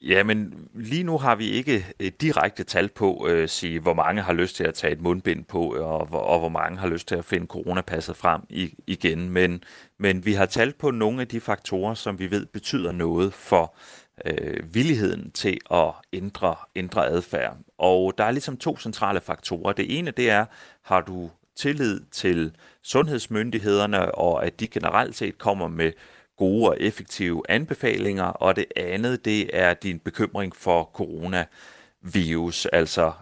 [0.00, 4.22] Ja, men lige nu har vi ikke et direkte tal på, øh, sige, hvor mange
[4.22, 7.14] har lyst til at tage et mundbind på, og, og hvor mange har lyst til
[7.14, 9.30] at finde coronapasset frem i, igen.
[9.30, 9.62] Men,
[9.98, 13.76] men vi har tal på nogle af de faktorer, som vi ved betyder noget for
[14.24, 17.56] øh, villigheden til at ændre, ændre adfærd.
[17.78, 19.72] Og der er ligesom to centrale faktorer.
[19.72, 20.44] Det ene, det er,
[20.82, 25.92] har du tillid til sundhedsmyndighederne, og at de generelt set kommer med
[26.36, 33.12] gode og effektive anbefalinger, og det andet, det er din bekymring for coronavirus, altså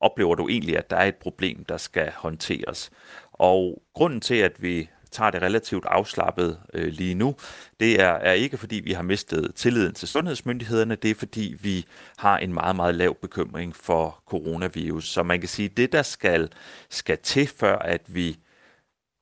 [0.00, 2.90] oplever du egentlig, at der er et problem, der skal håndteres.
[3.32, 7.34] Og grunden til, at vi tager det relativt afslappet øh, lige nu,
[7.80, 11.86] det er, er ikke fordi, vi har mistet tilliden til sundhedsmyndighederne, det er fordi, vi
[12.16, 15.08] har en meget, meget lav bekymring for coronavirus.
[15.08, 16.52] Så man kan sige, det der skal,
[16.90, 18.38] skal til, før at vi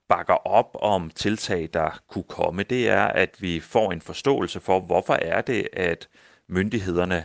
[0.09, 4.81] bakker op om tiltag, der kunne komme, det er, at vi får en forståelse for,
[4.81, 6.09] hvorfor er det, at
[6.49, 7.25] myndighederne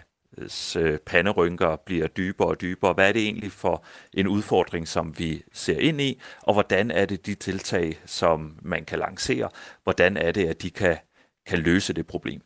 [0.77, 2.93] Øh, panderynker bliver dybere og dybere.
[2.93, 3.83] Hvad er det egentlig for
[4.13, 8.85] en udfordring, som vi ser ind i, og hvordan er det de tiltag, som man
[8.85, 9.49] kan lancere,
[9.83, 10.97] hvordan er det, at de kan,
[11.47, 12.41] kan løse det problem?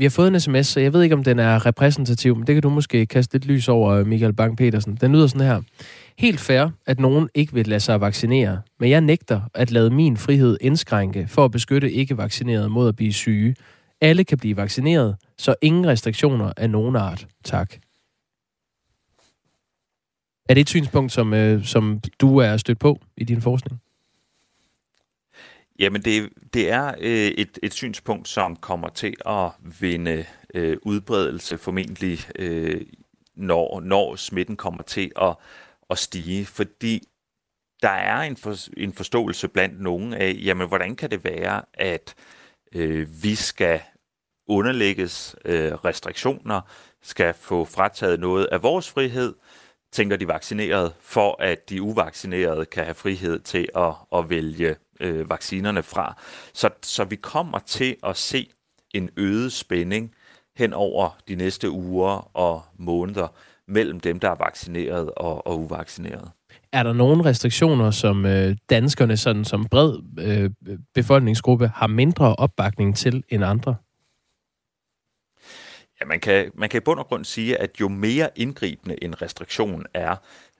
[0.00, 2.54] Vi har fået en sms, så jeg ved ikke, om den er repræsentativ, men det
[2.54, 4.96] kan du måske kaste lidt lys over, øh, Michael Bang-Petersen.
[5.00, 5.62] Den lyder sådan her.
[6.18, 10.16] Helt fair, at nogen ikke vil lade sig vaccinere, men jeg nægter at lade min
[10.16, 13.54] frihed indskrænke for at beskytte ikke-vaccinerede mod at blive syge.
[14.00, 17.26] Alle kan blive vaccineret, så ingen restriktioner af nogen art.
[17.44, 17.74] Tak.
[20.48, 23.80] Er det et synspunkt, som, øh, som du er stødt på i din forskning?
[25.78, 30.24] Jamen, det, det er øh, et, et synspunkt, som kommer til at vinde
[30.54, 32.80] øh, udbredelse formentlig, øh,
[33.34, 35.36] når, når smitten kommer til at,
[35.90, 37.02] at stige, fordi
[37.82, 42.14] der er en, for, en forståelse blandt nogen af, jamen, hvordan kan det være, at
[42.18, 42.39] øh,
[42.74, 43.80] Øh, vi skal
[44.46, 46.60] underlægges øh, restriktioner,
[47.02, 49.34] skal få frataget noget af vores frihed,
[49.92, 55.30] tænker de vaccinerede, for at de uvaccinerede kan have frihed til at, at vælge øh,
[55.30, 56.16] vaccinerne fra.
[56.52, 58.50] Så, så vi kommer til at se
[58.94, 60.14] en øget spænding
[60.56, 63.28] hen over de næste uger og måneder
[63.68, 66.30] mellem dem, der er vaccineret og, og uvaccineret.
[66.72, 70.50] Er der nogle restriktioner, som øh, danskerne sådan som bred øh,
[70.94, 73.76] befolkningsgruppe har mindre opbakning til end andre?
[76.00, 79.22] Ja, man kan, man kan i bund og grund sige, at jo mere indgribende en
[79.22, 80.16] restriktion er,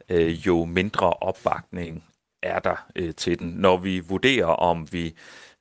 [0.08, 2.04] øh, jo mindre opbakning
[2.42, 3.48] er der øh, til den.
[3.48, 5.14] Når vi vurderer, om vi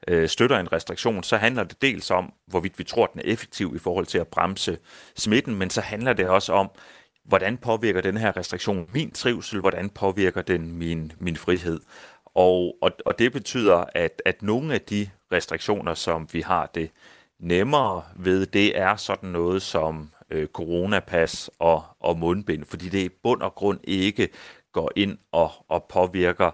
[0.07, 3.73] øh, støtter en restriktion, så handler det dels om, hvorvidt vi tror, den er effektiv
[3.75, 4.77] i forhold til at bremse
[5.15, 6.71] smitten, men så handler det også om,
[7.29, 11.79] hvordan påvirker den her restriktion min trivsel, hvordan påvirker den min, min frihed.
[12.25, 16.91] Og, og, og det betyder, at, at nogle af de restriktioner, som vi har det
[17.39, 23.09] nemmere ved, det er sådan noget som øh, coronapas og, og mundbind, fordi det i
[23.23, 24.29] bund og grund ikke
[24.71, 26.51] går ind og, og påvirker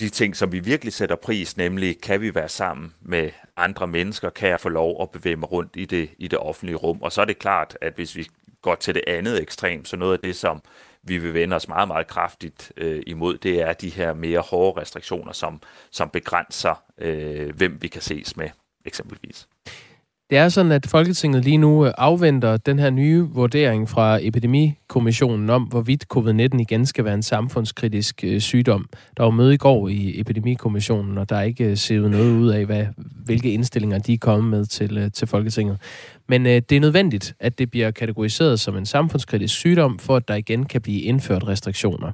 [0.00, 4.30] de ting, som vi virkelig sætter pris, nemlig kan vi være sammen med andre mennesker,
[4.30, 7.02] kan jeg få lov at bevæge mig rundt i det, i det offentlige rum.
[7.02, 8.28] Og så er det klart, at hvis vi
[8.62, 10.62] går til det andet ekstrem, så noget af det, som
[11.02, 14.80] vi vil vende os meget, meget kraftigt øh, imod, det er de her mere hårde
[14.80, 18.50] restriktioner, som, som begrænser, øh, hvem vi kan ses med,
[18.84, 19.48] eksempelvis.
[20.30, 25.50] Det er sådan, at Folketinget lige nu øh, afventer den her nye vurdering fra Epidemikommissionen
[25.50, 28.88] om, hvorvidt covid-19 igen skal være en samfundskritisk øh, sygdom.
[29.16, 32.48] Der var møde i går i Epidemikommissionen, og der er ikke øh, set noget ud
[32.48, 32.86] af, hvad,
[33.24, 35.78] hvilke indstillinger de er kommet med til, til Folketinget.
[36.28, 40.28] Men øh, det er nødvendigt, at det bliver kategoriseret som en samfundskritisk sygdom, for at
[40.28, 42.12] der igen kan blive indført restriktioner.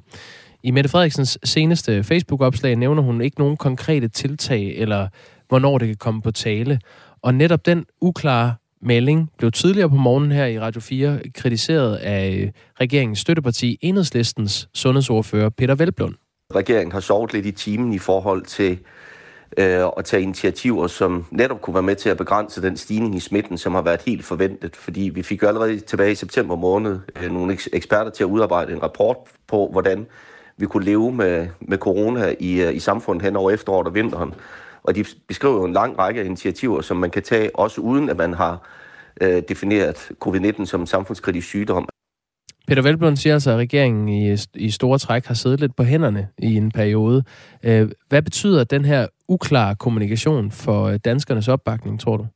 [0.63, 5.07] I Mette Frederiksens seneste Facebook-opslag nævner hun ikke nogen konkrete tiltag, eller
[5.47, 6.79] hvornår det kan komme på tale.
[7.25, 12.41] Og netop den uklare melding blev tidligere på morgenen her i Radio 4 kritiseret af
[12.41, 12.51] øh,
[12.81, 16.15] regeringens støtteparti Enhedslistens sundhedsordfører Peter Velblund.
[16.55, 18.79] Regeringen har sovet lidt i timen i forhold til
[19.57, 23.19] øh, at tage initiativer, som netop kunne være med til at begrænse den stigning i
[23.19, 24.75] smitten, som har været helt forventet.
[24.75, 28.73] Fordi vi fik jo allerede tilbage i september måned øh, nogle eksperter til at udarbejde
[28.73, 29.17] en rapport
[29.47, 30.05] på, hvordan
[30.57, 34.33] vi kunne leve med, med corona i, øh, i samfundet hen over efteråret og vinteren.
[34.85, 38.17] Og de beskriver en lang række af initiativer, som man kan tage, også uden at
[38.17, 38.69] man har
[39.21, 41.89] øh, defineret covid-19 som en samfundskritisk sygdom.
[42.67, 46.27] Peter Velblom siger altså, at regeringen i, i store træk har siddet lidt på hænderne
[46.37, 47.23] i en periode.
[47.63, 52.27] Øh, hvad betyder den her uklare kommunikation for øh, danskernes opbakning, tror du?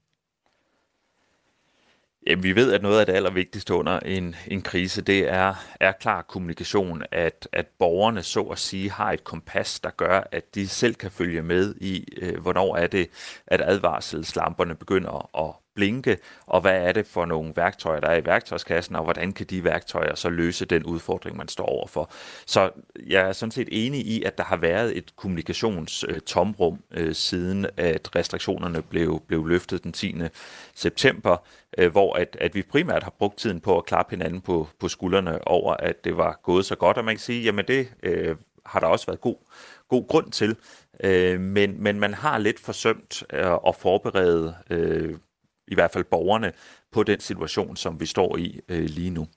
[2.28, 5.91] Jamen, vi ved, at noget af det allervigtigste under en, en krise, det er, er
[5.91, 10.67] klar kommunikation, at, at borgerne så at sige har et kompas, der gør, at de
[10.67, 13.09] selv kan følge med i, øh, hvornår er det,
[13.47, 18.26] at advarselslamperne begynder at blinke, og hvad er det for nogle værktøjer, der er i
[18.26, 22.11] værktøjskassen, og hvordan kan de værktøjer så løse den udfordring, man står overfor.
[22.45, 22.70] Så
[23.07, 28.15] jeg er sådan set enig i, at der har været et kommunikationstomrum øh, siden, at
[28.15, 30.15] restriktionerne blev, blev løftet den 10.
[30.76, 31.38] september,
[31.78, 34.88] øh, hvor at, at vi primært har brugt tiden på at klappe hinanden på, på
[34.88, 38.36] skuldrene over, at det var gået så godt, og man kan sige, jamen det øh,
[38.65, 39.36] har der også været god,
[39.89, 40.55] god grund til,
[41.03, 45.15] øh, men, men man har lidt forsømt øh, at forberede øh,
[45.70, 46.51] i hvert fald borgerne,
[46.91, 49.28] på den situation, som vi står i øh, lige nu.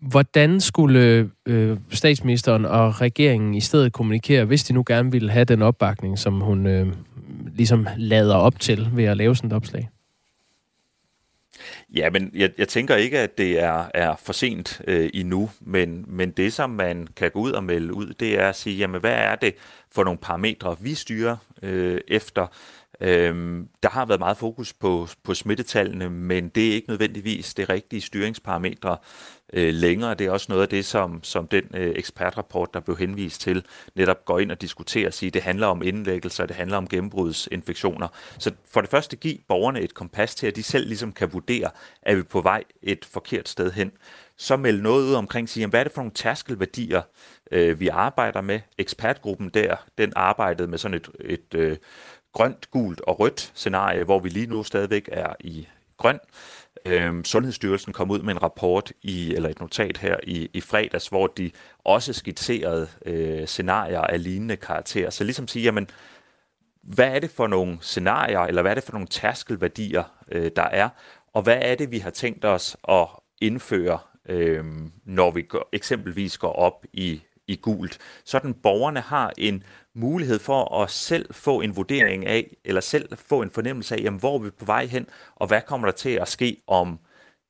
[0.00, 5.44] Hvordan skulle øh, statsministeren og regeringen i stedet kommunikere, hvis de nu gerne ville have
[5.44, 6.94] den opbakning, som hun øh,
[7.54, 9.88] ligesom lader op til ved at lave sådan et opslag?
[11.94, 16.04] Ja, men jeg, jeg tænker ikke, at det er, er for sent øh, endnu, men,
[16.08, 19.00] men det, som man kan gå ud og melde ud, det er at sige, jamen
[19.00, 19.54] hvad er det
[19.92, 22.46] for nogle parametre, vi styrer øh, efter?
[23.00, 27.68] Øhm, der har været meget fokus på, på smittetallene, men det er ikke nødvendigvis det
[27.68, 28.96] rigtige styringsparametre
[29.52, 30.14] øh, længere.
[30.14, 33.64] Det er også noget af det, som, som den øh, ekspertrapport, der blev henvist til,
[33.94, 38.08] netop går ind og diskuterer og siger, det handler om indlæggelser, det handler om gennembrudsinfektioner.
[38.38, 41.70] Så for det første, give borgerne et kompas til, at de selv ligesom kan vurdere,
[42.02, 43.92] er vi på vej et forkert sted hen.
[44.36, 47.02] Så melde noget ud omkring, sige, hvad er det for nogle tærskelværdier,
[47.50, 48.60] øh, vi arbejder med.
[48.78, 51.76] Ekspertgruppen der, den arbejdede med sådan et, et øh,
[52.38, 56.18] grønt, gult og rødt scenarie, hvor vi lige nu stadigvæk er i grøn.
[56.86, 61.08] Øhm, Sundhedsstyrelsen kom ud med en rapport i eller et notat her i, i fredags,
[61.08, 61.50] hvor de
[61.84, 65.10] også skitserede øh, scenarier af lignende karakter.
[65.10, 65.90] Så ligesom sige, jamen,
[66.82, 70.62] hvad er det for nogle scenarier, eller hvad er det for nogle tærskelværdier, øh, der
[70.62, 70.88] er,
[71.32, 73.06] og hvad er det, vi har tænkt os at
[73.40, 74.64] indføre, øh,
[75.04, 79.62] når vi går, eksempelvis går op i, i gult, sådan borgerne har en
[79.98, 84.20] mulighed for at selv få en vurdering af, eller selv få en fornemmelse af, jamen,
[84.20, 86.98] hvor er vi på vej hen, og hvad kommer der til at ske om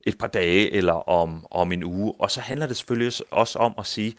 [0.07, 2.13] et par dage eller om, om en uge.
[2.19, 4.15] Og så handler det selvfølgelig også om at sige,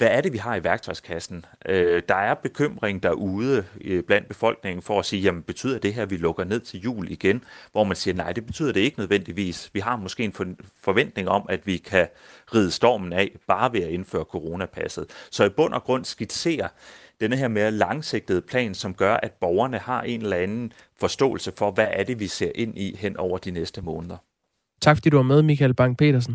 [0.00, 1.44] hvad er det, vi har i værktøjskassen?
[1.66, 6.02] Øh, der er bekymring derude øh, blandt befolkningen for at sige, jamen betyder det her,
[6.02, 7.44] at vi lukker ned til jul igen?
[7.72, 9.70] Hvor man siger, nej, det betyder det ikke nødvendigvis.
[9.72, 12.08] Vi har måske en forventning om, at vi kan
[12.54, 15.06] ride stormen af, bare ved at indføre coronapasset.
[15.30, 16.68] Så i bund og grund skitserer
[17.20, 21.70] denne her mere langsigtede plan, som gør, at borgerne har en eller anden forståelse for,
[21.70, 24.16] hvad er det, vi ser ind i hen over de næste måneder.
[24.80, 26.34] Tak fordi du var med, Michael Bang-Petersen.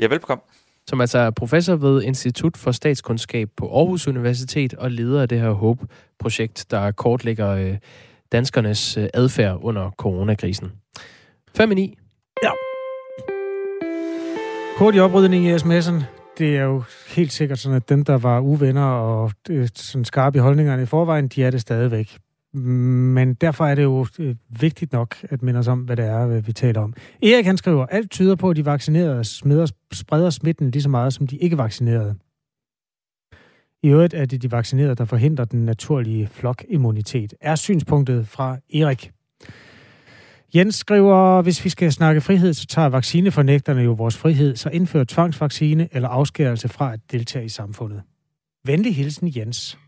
[0.00, 0.44] Ja, velkommen.
[0.88, 5.40] Som altså er professor ved Institut for Statskundskab på Aarhus Universitet og leder af det
[5.40, 7.78] her HOPE-projekt, der kortlægger øh,
[8.32, 10.72] danskernes øh, adfærd under coronakrisen.
[11.54, 11.98] 5 9.
[12.42, 12.50] Ja.
[14.78, 16.15] Hurtig oprydning i sms'en.
[16.38, 20.38] Det er jo helt sikkert sådan, at dem, der var uvenner og øh, sådan skarpe
[20.38, 22.18] i holdningerne i forvejen, de er det stadigvæk.
[22.52, 26.28] Men derfor er det jo øh, vigtigt nok at minde os om, hvad det er,
[26.28, 26.94] øh, vi taler om.
[27.22, 31.14] Erik han skriver, alt tyder på, at de vaccinerede smider, spreder smitten lige så meget
[31.14, 32.14] som de ikke vaccinerede.
[33.82, 37.34] I øvrigt er det de vaccinerede, der forhindrer den naturlige flokimmunitet.
[37.40, 39.12] Er synspunktet fra Erik.
[40.54, 45.04] Jens skriver, hvis vi skal snakke frihed, så tager vaccinefornægterne jo vores frihed, så indfør
[45.04, 48.02] tvangsvaccine eller afskærelse fra at deltage i samfundet.
[48.64, 49.78] Venlig hilsen, Jens.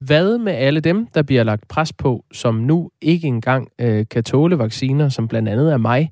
[0.00, 4.24] Hvad med alle dem, der bliver lagt pres på, som nu ikke engang øh, kan
[4.24, 6.10] tåle vacciner, som blandt andet er mig?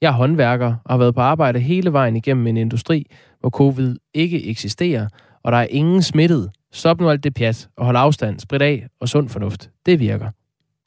[0.00, 3.06] Jeg er håndværker og har været på arbejde hele vejen igennem en industri,
[3.40, 5.08] hvor covid ikke eksisterer,
[5.42, 6.50] og der er ingen smittet.
[6.72, 9.70] Stop nu alt det pjat og hold afstand, sprit af og sund fornuft.
[9.86, 10.30] Det virker.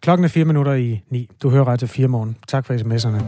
[0.01, 1.29] Klokken er fire minutter i ni.
[1.43, 2.37] Du hører til fire morgen.
[2.47, 3.23] Tak for sms'erne.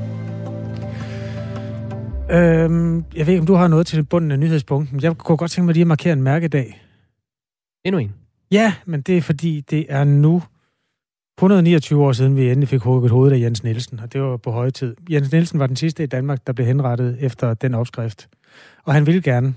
[2.34, 5.04] Øhm, jeg ved ikke, om du har noget til bunden af nyhedspunkten.
[5.04, 6.82] Jeg kunne godt tænke mig lige at markere en mærkedag.
[7.86, 8.14] Endnu en?
[8.52, 10.44] Ja, men det er fordi, det er nu
[11.38, 14.52] 129 år siden, vi endelig fik hugget hovedet af Jens Nielsen, og det var på
[14.52, 14.96] høje tid.
[15.10, 18.30] Jens Nielsen var den sidste i Danmark, der blev henrettet efter den opskrift.
[18.86, 19.56] Og han ville gerne.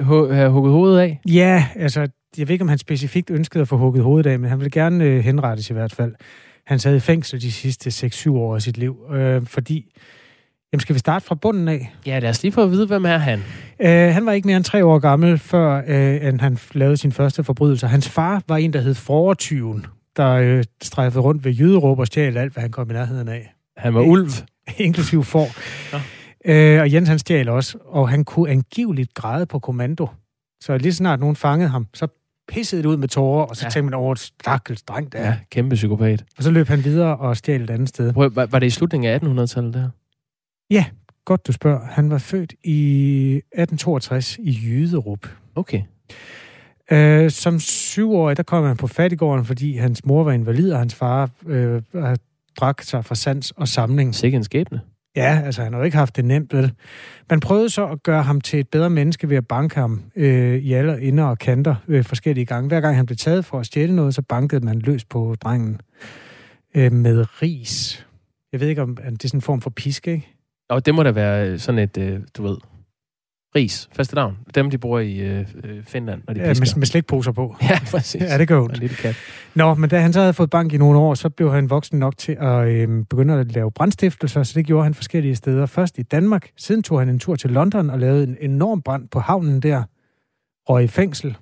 [0.00, 1.20] H- have hugget hovedet af?
[1.28, 4.50] Ja, altså, jeg ved ikke, om han specifikt ønskede at få hugget hovedet af, men
[4.50, 6.14] han ville gerne øh, henrettes i hvert fald.
[6.66, 9.92] Han sad i fængsel de sidste 6-7 år af sit liv, øh, fordi
[10.72, 11.94] Jamen, skal vi starte fra bunden af?
[12.06, 13.42] Ja, lad os lige få at vide, hvem er han?
[13.80, 17.12] Øh, han var ikke mere end tre år gammel, før øh, end han lavede sin
[17.12, 17.86] første forbrydelse.
[17.86, 22.36] Hans far var en, der hed Fortyven, der øh, strejfede rundt ved Jyderup og stjal
[22.36, 23.54] alt, hvad han kom i nærheden af.
[23.76, 24.30] Han var ulv?
[24.78, 25.46] Inklusiv for.
[26.44, 30.08] Øh, og Jens han stjal også, og han kunne angiveligt græde på kommando.
[30.60, 32.06] Så lige snart nogen fangede ham, så
[32.50, 33.70] pissede det ud med tårer, og så ja.
[33.70, 35.26] tænkte man over et stakkels dreng der.
[35.26, 36.24] Ja, kæmpe psykopat.
[36.36, 38.12] Og så løb han videre og stjal et andet sted.
[38.12, 39.88] Prøv, var, var det i slutningen af 1800-tallet der?
[40.70, 40.84] Ja,
[41.24, 41.80] godt du spørger.
[41.90, 45.28] Han var født i 1862 i Jyderup.
[45.54, 45.82] Okay.
[46.90, 50.94] Øh, som syvårig, der kom han på fattigården, fordi hans mor var invalid, og hans
[50.94, 51.82] far øh,
[52.60, 54.14] drak sig for sans og samling.
[54.14, 54.80] Sikke en skæbne.
[55.16, 56.72] Ja, altså han har jo ikke haft det nemt, vel?
[57.30, 60.58] Man prøvede så at gøre ham til et bedre menneske ved at banke ham øh,
[60.58, 62.68] i alle indre og kanter øh, forskellige gange.
[62.68, 65.80] Hver gang han blev taget for at stjæle noget, så bankede man løs på drengen
[66.74, 68.06] øh, med ris.
[68.52, 70.28] Jeg ved ikke, om det er sådan en form for piske, ikke?
[70.68, 72.56] Og det må da være øh, sådan et, øh, du ved,
[73.56, 74.38] ris, faste navn.
[74.54, 75.46] Dem, de bruger i øh,
[75.86, 77.56] Finland, når de ja, med, med slikposer på.
[77.62, 78.22] Ja, præcis.
[78.22, 78.72] Ja, det gør ondt.
[78.72, 79.16] En lille kat.
[79.54, 81.98] Nå, men da han så havde fået bank i nogle år, så blev han voksen
[81.98, 85.66] nok til at øh, begynde at lave brandstiftelser, så det gjorde han forskellige steder.
[85.66, 89.08] Først i Danmark, siden tog han en tur til London og lavede en enorm brand
[89.08, 89.82] på havnen der,
[90.66, 91.36] og i fængsel.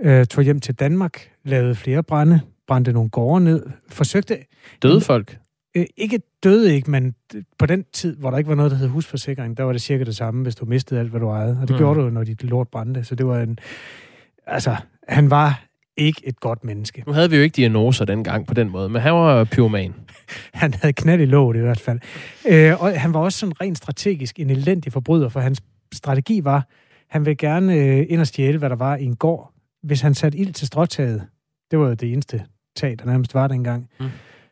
[0.00, 4.38] Øh, tog hjem til Danmark, lavede flere brænde, brændte nogle gårde ned, forsøgte...
[4.82, 5.38] Døde folk?
[5.76, 7.14] Øh, ikke døde ikke, men
[7.58, 10.04] på den tid, hvor der ikke var noget, der hed husforsikring, der var det cirka
[10.04, 11.58] det samme, hvis du mistede alt, hvad du ejede.
[11.62, 11.78] Og det mm.
[11.78, 13.04] gjorde du, når dit lort brændte.
[13.04, 13.58] Så det var en...
[14.46, 14.76] Altså,
[15.08, 15.64] han var
[15.96, 17.04] ikke et godt menneske.
[17.06, 19.94] Nu havde vi jo ikke diagnoser dengang på den måde, men han var pyroman.
[20.54, 22.00] han havde knald i låget i hvert fald.
[22.48, 25.62] Øh, og han var også sådan rent strategisk en elendig forbryder, for hans
[25.92, 26.68] strategi var,
[27.08, 29.52] han ville gerne øh, ind og stjæle, hvad der var i en gård,
[29.82, 31.26] hvis han satte ild til stråtaget.
[31.70, 32.44] Det var jo det eneste
[32.76, 33.88] tag, der nærmest var dengang.
[34.00, 34.06] Mm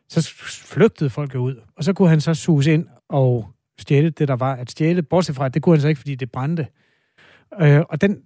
[0.09, 0.29] så
[0.73, 3.47] flygtede folk ud, og så kunne han så suge ind og
[3.79, 6.15] stjæle det, der var at stjæle, bortset fra, at det kunne han så ikke, fordi
[6.15, 6.67] det brændte.
[7.61, 8.21] Øh, og den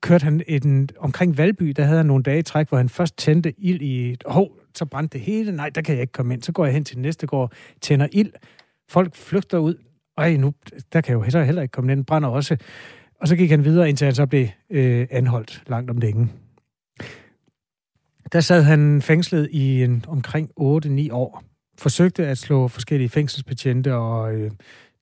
[0.00, 3.18] kørte han en, omkring Valby, der havde han nogle dage i træk, hvor han først
[3.18, 6.34] tændte ild i et, hov, så brændte det hele, nej, der kan jeg ikke komme
[6.34, 6.42] ind.
[6.42, 8.32] Så går jeg hen til den næste gård, tænder ild,
[8.88, 9.74] folk flygter ud,
[10.18, 10.54] ej, nu,
[10.92, 12.56] der kan jeg jo heller, heller ikke komme ind, brænder også.
[13.20, 16.28] Og så gik han videre, indtil han så blev øh, anholdt langt om længe.
[18.32, 21.42] Der sad han fængslet i en, omkring 8-9 år.
[21.78, 24.50] Forsøgte at slå forskellige fængselsbetjente og øh,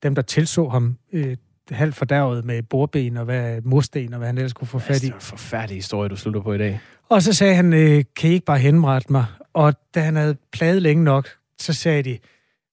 [0.03, 1.37] dem, der tilså ham, øh,
[1.71, 5.07] halvt fordærvet med bordben og hvad, mursten og hvad han ellers kunne få fat i.
[5.07, 6.81] Det er en forfærdelig historie, du slutter på i dag.
[7.09, 9.25] Og så sagde han, øh, kan I ikke bare henrette mig?
[9.53, 11.29] Og da han havde pladet længe nok,
[11.61, 12.19] så sagde de,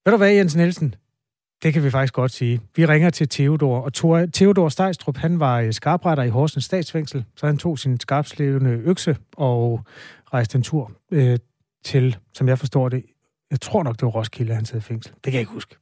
[0.06, 0.96] ved du hvad, Jens Nielsen?
[1.64, 2.62] Det kan vi faktisk godt sige.
[2.76, 3.94] Vi ringer til Theodor, og
[4.34, 9.18] Theodor Stejstrup, han var øh, skarpretter i Horsens statsfængsel, så han tog sin skarpslevende økse
[9.38, 9.82] og
[10.34, 11.38] rejste en tur øh,
[11.84, 13.06] til, som jeg forstår det,
[13.52, 15.14] jeg tror nok, det var Roskilde, han sad i fængsel.
[15.14, 15.76] Det kan jeg ikke huske.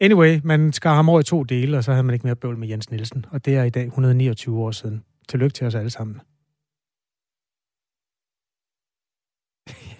[0.00, 2.58] Anyway, man skar ham over i to dele, og så havde man ikke mere bøvl
[2.58, 3.26] med Jens Nielsen.
[3.30, 5.04] Og det er i dag 129 år siden.
[5.28, 6.20] Tillykke til os alle sammen.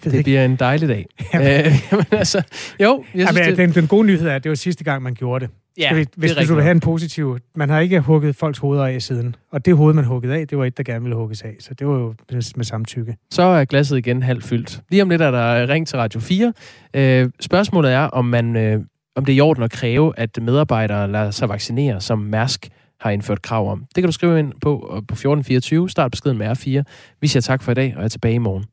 [0.03, 1.05] det bliver en dejlig dag.
[1.33, 2.43] Jamen, øh, jamen, altså,
[2.79, 3.57] jo, jeg synes, jamen, det...
[3.57, 5.53] den, den gode nyhed er, at det var sidste gang, man gjorde det.
[5.77, 7.37] Ja, vi, hvis, hvis du vil have en positiv...
[7.55, 9.35] Man har ikke hugget folks hoveder af siden.
[9.51, 11.55] Og det hoved, man huggede af, det var et, der gerne ville hugges af.
[11.59, 12.13] Så det var jo
[12.55, 13.15] med samtykke.
[13.31, 14.81] Så er glasset igen halvt fyldt.
[14.89, 16.53] Lige om lidt er der ring til Radio 4.
[16.93, 18.79] Øh, spørgsmålet er, om, man, øh,
[19.15, 22.69] om det er i orden at kræve, at medarbejdere lader sig vaccinere, som Mærsk
[22.99, 23.79] har indført krav om.
[23.79, 25.89] Det kan du skrive ind på på 1424.
[25.89, 26.83] Start beskeden med R4.
[27.21, 28.65] Vi siger tak for i dag, og er tilbage i morgen.